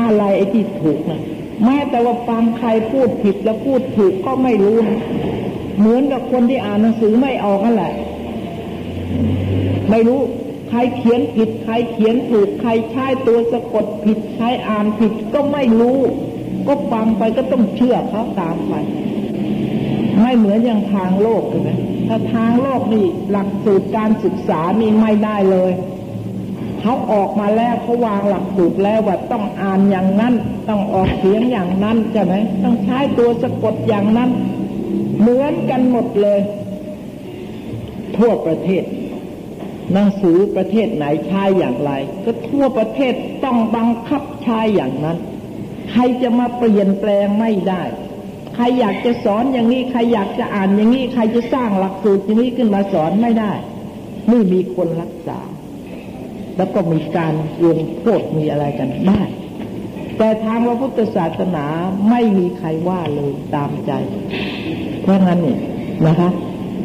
[0.00, 1.20] อะไรไอ้ที่ถูกนะ
[1.64, 4.98] แม้แต่ว่าฟังใครพูดผิดแล้วพูดถูกก็ไม่รู้นะ
[5.78, 7.92] เหมือนกับคนที่อ่านหนังสือไม่ออกนั่นแหละ
[9.90, 10.20] ไม่รู้
[10.74, 15.98] ใครเขียนผิด ใครเขียนถูก ใครใช้ตัวสะกดผิดใครอ่านผิดก็ไม่รู้
[16.68, 18.74] ก็ฟังไปก็ต้องเชื่อเขาตามไป
[20.20, 21.76] ไม่เหมือนอย่างทางโลกเลย
[22.08, 25.72] ถ้าทางโลกนี่หลักสูตรการศึกษานี่ไม่ได้เลย
[26.80, 30.34] เขาออกมาแล้วเขาวางหลักสูตรแล้วว่าต้องอ่านอย่างนั้น
[30.68, 34.30] ต้องออกเสียงอย่างนั้นใช่ไหมต้องใช้ตัวสะกดอย่างนั้น
[35.20, 36.40] เหมือนกันหมดเลย
[38.16, 38.84] ทั่วประเทศ
[39.92, 41.92] หนังสือประเทศไหนใช้อย่างไร
[42.24, 43.14] ก็ทั่วประเทศ
[43.44, 45.18] ต้องบังคับใช้อย่างนั้น
[45.90, 47.82] ใครจะมาเปลี่ยนแปลงไม่ได้
[48.54, 53.52] ใครอยากจะสอนอย่างนี้ ใครอยากจะอ่านอย่างนี้ ใครจะสร้างหลักสูตรอย่างนี้ขึ้นมาสอนไม่ได้
[54.28, 55.40] ไม่มีคนรักษา
[56.56, 59.22] แล้วก็มีการลงโทษมีอะไรกันได้
[60.18, 61.66] แต่ทางพระพุทธศาสนา
[62.10, 63.92] ไม่มีใครว่าเลยตามใจ
[65.02, 65.58] เพราะงั้นเนี่ย
[66.06, 66.30] นะคะ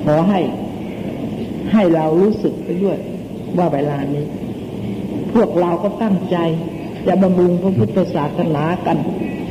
[0.05, 0.39] ขอให้
[1.73, 2.97] ให้เรารู้สึกไปด้วย
[3.57, 4.25] ว่าเวลานี้
[5.33, 6.37] พวกเราก็ตั้งใจ
[7.07, 8.97] จะบำรุงพระพุทธศาสนากัน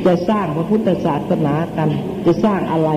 [0.05, 1.89] จะสร้างพระพุทธศาสนากัน
[2.25, 2.89] จะสร้างอะไร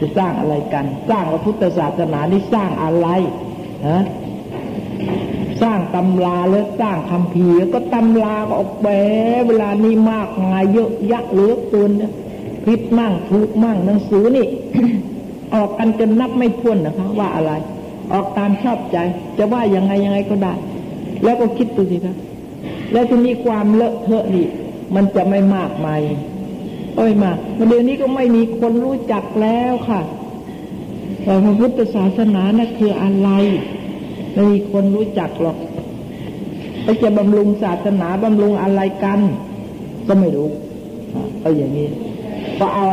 [0.00, 3.08] จะสร้างอะไรกัน สร้างพระพุทธศาสนานี่สร้างอะไร
[3.88, 4.02] ฮะ
[5.62, 8.88] สร้างตำราแล้วสร้างคำพีแล้วก็ตำราก็ออกแบ
[9.40, 11.90] บเวลานี้มากมายเยอะยักเหลือเกิน
[12.66, 14.46] ผิดมั่งถูกมั่งหนังสือนี่
[15.54, 17.52] ออกกันจนนับไม่พ้นนะคะ ว่าอะไร
[18.12, 18.96] ออกตามชอบใจ
[19.38, 20.54] จะว่ายังไงยังไงก็ได้
[21.24, 22.16] แล้วก็คิดดูสิครับ
[22.92, 24.46] แล้วทีนี้ความเลอะเทอะนี่
[24.94, 26.00] มันจะไม่มากมาย
[26.94, 27.30] ก็ไม่มา
[27.68, 30.00] เดี๋ยวนี้ก็ไม่มีคนรู้จักแล้วค่ะ
[31.26, 33.28] ว่าพระพุทธศาสนานะ่ะคืออะไร
[34.32, 35.56] ไม่มีคนรู้จักหรอก
[36.82, 39.20] ไปจะบำรุงศาสนาบำรุงอะไรกัน
[40.08, 40.48] ก็ไม่รู้
[41.42, 41.88] ก็อย่างนี้
[42.58, 42.88] ก็เอา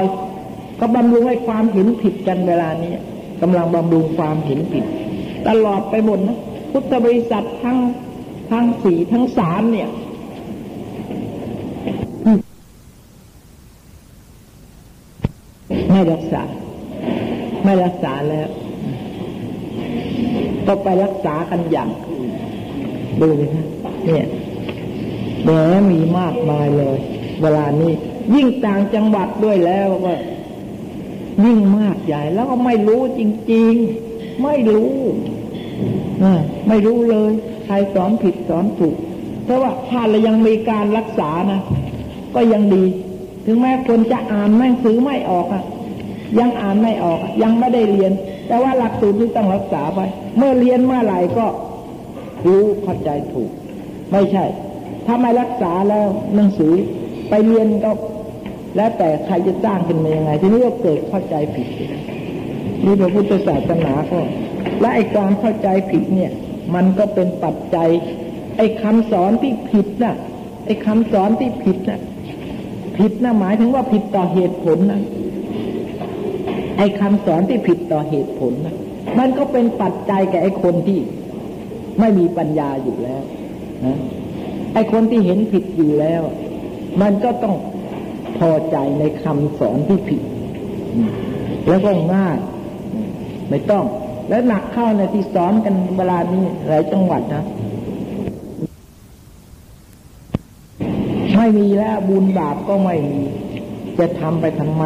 [0.80, 2.93] ก็บำรุงให้ความเห็นผิดกันเวลานี้
[3.41, 4.86] กำลังบำรุงความเห็นผิด
[5.48, 6.38] ตลอดไปหมดนะ
[6.72, 7.78] พุทธบริษัททั้ง
[8.52, 9.89] ทั้งสี่ทั้งสามเนี่ย
[15.91, 16.43] ไม่รักษา
[17.64, 18.48] ไม่รักษาแล้ว
[20.68, 21.89] ก็ไปรักษากันอย่าง
[23.20, 23.66] ดูเลยนะ
[24.06, 24.28] เนี่ย
[25.43, 25.50] แหม
[25.91, 26.98] มีมากมายเลย
[27.41, 27.93] เวลานี้
[28.36, 30.14] ยิ่งต่างจังหวัดด้วยแล้วก็
[31.45, 33.22] ยิ่งมากใหญ่แล้วก็ไม่รู้จ
[33.54, 33.74] ริง
[34.10, 34.91] ๆ ไม่รู้
[36.67, 37.32] ไม่รู้เลย
[37.65, 38.95] ใครสอนผิดสอนถูก
[39.45, 41.61] เพราะว่าถ้าเรายังมีการรักษานะ
[42.36, 42.84] ก็ยังดี
[43.45, 45.63] ถึงแม้คนจะอ่านแม่งซื้อไม่ออกอะ
[46.39, 48.11] ยังอ่านไม่ออกยังไม่ได้เรียน
[48.47, 49.99] แต่ว่าหลักสูตรที่ต้องรักษาไป
[50.38, 51.45] เมื่อเรียนเมื่อไหร่ก็
[52.45, 53.49] รู้เข้าใจถูก
[54.11, 54.45] ไม่ใช่
[55.05, 56.05] ถ้าไม่รักษาแล้ว
[56.36, 56.73] หนังสือ
[57.30, 57.91] ไปเรียนก็
[58.75, 61.67] แล้วแต่ใครจะจ้างขึ้นมายังไง ทีนี้ก็เกิดเข้าใจผิด
[62.86, 64.19] นี่พระพุทธศาสนาก็
[64.82, 66.32] และไอ้ความเข้าใจผิดเนี่ย
[66.75, 67.89] มันก็เป็นปัจจัย
[68.57, 70.15] ไอ้คำสอนที่ผิดน่ะ
[70.65, 71.99] ไอ้คำสอนที่ผิดน่ะ
[72.97, 75.01] ผิดนะหมายถึงว่าผิดต่อเหตุผลนะ
[76.78, 78.75] ไอ้คำสอนที่ผิดต่อเหตุผลนะ
[79.19, 80.99] มันก็เป็นปัจจัยแก่ไอ้คนที่
[81.99, 83.21] ไม่มีปัญญาอยู่แล้ว
[83.86, 83.97] นะ
[84.73, 86.21] ไอ้คนที่เห็นผิดอยู่แล้ว
[87.01, 87.55] มันก็ต้อง
[88.38, 90.21] พอใจในคำสอนที่ผิด
[91.67, 92.38] แล้วก็ง่าย
[93.49, 93.86] ไม่ต้อง
[94.30, 97.43] แล้วหนักเข้าในที่สอนกันเวลานี้หลายจังหวัดนะ
[101.36, 103.21] ไม่มีแล้วบุญบาปก็ไม่มี
[103.99, 104.86] จะทำไปทำไม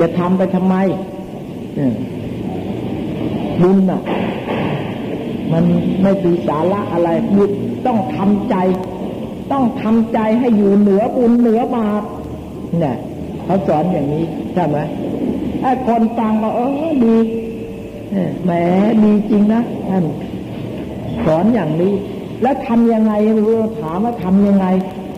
[0.00, 0.74] จะทำไปทำไม
[3.62, 4.02] บุญน่ะ
[5.52, 5.64] มัน
[6.02, 7.50] ไม่มีสาระอะไรบุญ
[7.86, 8.56] ต้องทำใจ
[9.52, 12.02] ต้องทำใจให้อยู่เหนือบุญเหนือบาป
[12.78, 12.96] เนี่ย
[13.44, 14.78] เขาสอนอย่างนี้ใช่ไหม
[15.62, 17.16] ไอ้คนฟังก็เออดี
[18.44, 18.50] แหม
[19.04, 20.04] ดีจริงนะท่าน
[21.24, 21.92] สอนอย่างนี้
[22.42, 24.66] แล้วทำยังไงเราถามว่าทำยังไง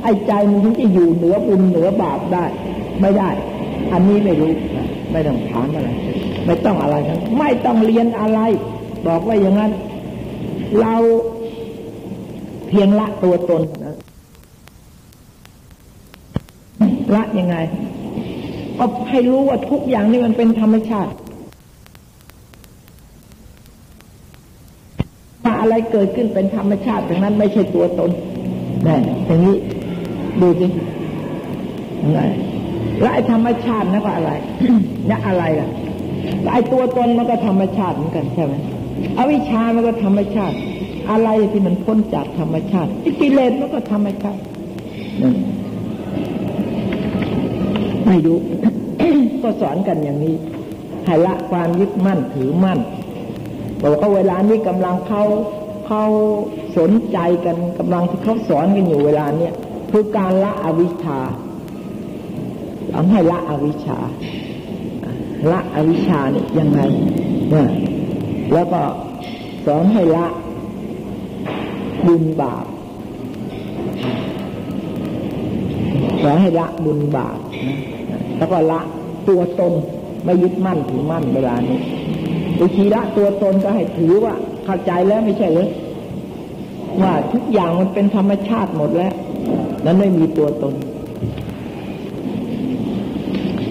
[0.02, 2.44] ไอ้ใจมันถึงจะอยู่เหนือบุญเหนือบาปได้
[3.00, 3.30] ไม่ได้
[3.92, 4.52] อันนี้ไม่รู้
[5.12, 5.88] ไม่ต้องถามอะไร
[6.46, 8.40] ไม่ต้องอะไรทั้งไม่ต้องเรียนอะไร
[9.06, 9.72] บอกว่าอย่างนั้น
[10.80, 10.94] เรา
[12.68, 13.96] เพียงละตัวตนนะ
[17.14, 17.56] ละยังไง
[18.82, 21.12] ก็ให้รู้ว่าทุกอย่างนี่มันเป็นธรรมชาติ
[25.44, 28.10] ว่าอะไรเกิดขึ้นเป็นธรรมชาติดังนั้นไม่ใช่ตัวตน
[28.86, 29.56] นี่อย่างนี้
[30.40, 30.66] ดูสิ
[32.02, 32.20] อะไร
[33.00, 34.32] และไอ้ธรรมชาตินั่นก็อะไร
[35.08, 35.68] นี่อะไรล่ะ
[36.52, 38.54] ไอ้ตัวตนมันก็ธรรมชาติเหมือนกันใช่ไหม
[39.18, 40.56] อวิชามันก็ธรรมชาติ
[41.10, 44.40] อะไรที่มันพ้นจากธรรมชาติกิเลสมันก็ธรรมชาติ
[48.06, 48.38] ไม่รู้
[49.42, 50.34] ก็สอนกันอย่างนี้
[51.04, 52.78] ให้ละความยึดมั่นถือมั่น
[53.82, 55.22] บอกว่าเวลานี้กำลังเขา
[55.86, 56.02] เขา
[56.78, 59.54] สนใจกันกำลังที่เขาสอนกันอยู่เวลาเนี้ย
[59.90, 61.18] คือการละอวิชชา
[62.94, 63.98] ทำให้ละอวิชชา
[65.50, 66.80] ละอวิชชานี่ยังไง
[67.50, 67.68] เนี่ย
[68.52, 68.80] แล้วก็
[69.66, 70.26] สอนให้ละ
[72.06, 72.64] บุญบาป
[76.22, 77.38] สอนให้ละบุญบาป
[78.38, 78.80] แล้วก็ละ
[79.28, 79.72] ตัวตน
[80.24, 81.78] ไม่ยึดมั่นถือมั่นเวลานี้
[82.60, 85.68] วิธีละตัวตนก็ให้ถือว่าเข้าใจแล้วไม่ใช่เลย
[87.02, 89.12] ว่าทุกอย่างมันเป็นธรรมชาติหมดแล้ว
[89.84, 90.74] นั้นไม่มีตัวตน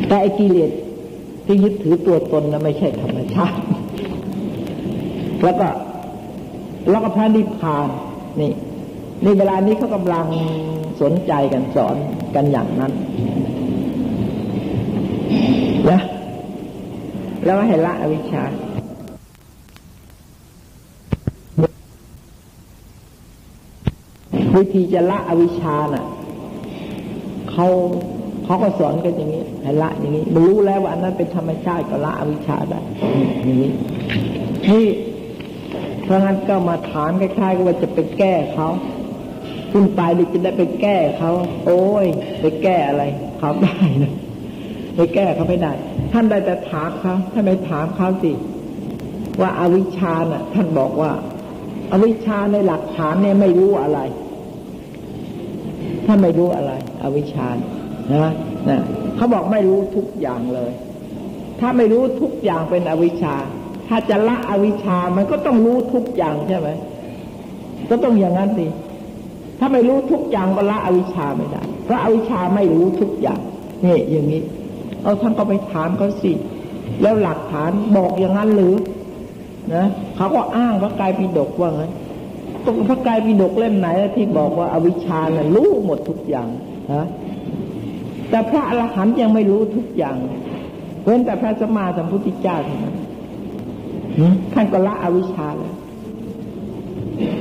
[0.08, 0.72] แต่ไอ้กิเลส
[1.46, 3.58] ที่ยึดถือตัวตนนะไม่ใช่ธรรมชาติ
[5.44, 5.68] แล้วก็
[6.90, 7.88] แล้วก็พระนิพพาน
[8.40, 8.52] นี่
[9.24, 10.26] นี่เวลานี้เขากำลัง
[11.02, 11.96] สนใจกันสอน
[12.36, 12.92] กันอย่างนั้น
[15.90, 16.00] นะ
[17.46, 18.44] แล้วให้ละอวิชชา
[24.56, 26.06] วิธีจะละอวิชชาน่ะ
[27.52, 27.68] เขา
[28.44, 32.80] เขาก็สอนกันอย่างนี้ให้ละอย่างนี้รู้แล้วว่าอันนั้นเป็นธรรมชาติก็ละอวิชชาได้
[33.44, 33.72] อย่างนี้
[34.70, 34.88] นี่
[36.04, 38.70] เพราะงั้นก็มาถามคล้ายๆว่าจะไปแก้เขา
[39.72, 41.32] คุณไปดิจะได้ไปแก้เขา
[41.66, 42.06] โอ้ย
[42.42, 43.04] ไปแก้อะไร
[43.40, 44.14] เขาได้นะ
[44.96, 45.72] ไปแก้เขาไม่ได้
[46.12, 48.32] ท่านได้แต่ถามเขาท่านไปถามเขาสิ
[49.42, 51.12] ว่าอาวิชชาน่ะ ท่านบอกว่า
[51.92, 54.00] อาวิชชาในหลักฐานเนี่ยไม่รู้อะไร
[56.06, 56.72] ถ้าถ้าไม่รู้อะไร
[57.04, 57.48] อวิชชา
[58.14, 58.32] นะ
[58.70, 58.82] นะ
[59.16, 60.72] เขาบอกไม่รู้ทุกอย่างเลย
[61.60, 63.36] ถ้าไม่รู้ทุกอย่างเป็นอวิชชา
[63.88, 66.70] ถ้าจะละอวิชชามันก็ต้องรู้ทุกอย่างใช่ไหม
[67.90, 68.68] ก็ต้องอย่างนั้นสิ
[69.60, 73.40] ถ้าไม่รู้ทุกอย่างก็ละอวิชชาไม่ได้เพราะอวิชชาไม่รู้ทุกอย่าง
[73.86, 74.42] นี่อย่างนี้
[75.04, 76.32] เอาท่านก็ไปถามเขาสิ
[77.02, 78.76] แล้วหลักฐานบอกอย่างนั้นหรือ
[79.76, 79.86] นะ
[80.16, 81.84] เขาก็อ้างพระกายปิฎกว่าไง
[82.66, 86.48] ตรงพระกายปิฎกเล่มไหนที่บอกว่าอาวิชชาน่ะรู้หมดทุกอย่าง
[86.94, 87.06] ฮะ
[88.30, 90.16] แต่พระอรหันต์ยังไม่รู้ทุกอย่าง
[91.04, 92.96] เว้นแต่พระสมมาสัมพุทธเจ้าเท่านั้น
[94.54, 95.76] ท่านก็ละอวิชชาแล้ว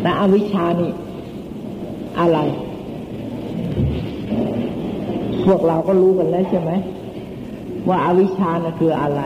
[0.03, 0.91] แต่อวิชชานี่
[2.21, 2.39] อะไร
[5.47, 6.71] พวกเราก็รู้กันแล้วใช่ไหม
[7.89, 9.23] ว่าอาวิชชานะคืออะไร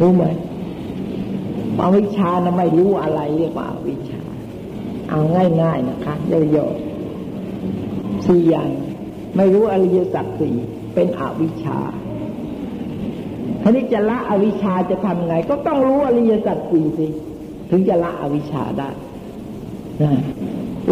[0.00, 0.24] รู้ไหม
[1.82, 4.20] อวิชชานะไม่รู้อะไรเรียกว่าอาวิชชา
[5.10, 5.20] เอา
[5.62, 6.14] ง่ายๆนะคะ
[6.50, 8.68] โยๆสี่อย่าง
[9.36, 10.54] ไม่รู้อริยสัจสี่
[10.94, 11.78] เป็นอวิชชา
[13.62, 17.06] ทีนี้จะละอวิชชาจะทำไง ก็ต้องรู้อริยสัจสี่สิ
[17.70, 18.90] ถึงจะละอวิชชาได้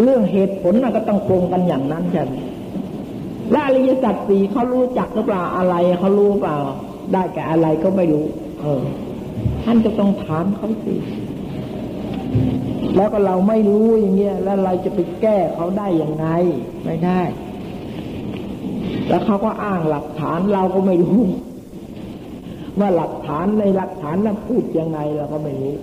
[0.02, 2.34] เรื่องเหตุผลมันก็ต้องโกงกันอย่างนั้นใช่ไหม
[3.50, 6.56] และอริยสัจสี่เขารู้จักหรือเปล่าอะไรเขารู้เปล่า
[7.12, 8.24] ได้แก่อะไรก็ไม่รู้
[8.60, 8.82] เออ
[9.64, 10.94] ท่านจะต้องถามเขาสิ
[12.96, 16.26] แล้วก็เราไม่รู้อย่างเงี้ยแล้วเราจะไปแก้เขาได้ยังไง
[16.84, 17.20] ไม่ได้
[19.08, 21.20] แล้วเขาก็อ้างหลักฐานเราก็ไม่รู้
[22.80, 25.74] ว่าหลักฐานในหลักฐานนั้นพูดยังไงเราก็ไม่รู้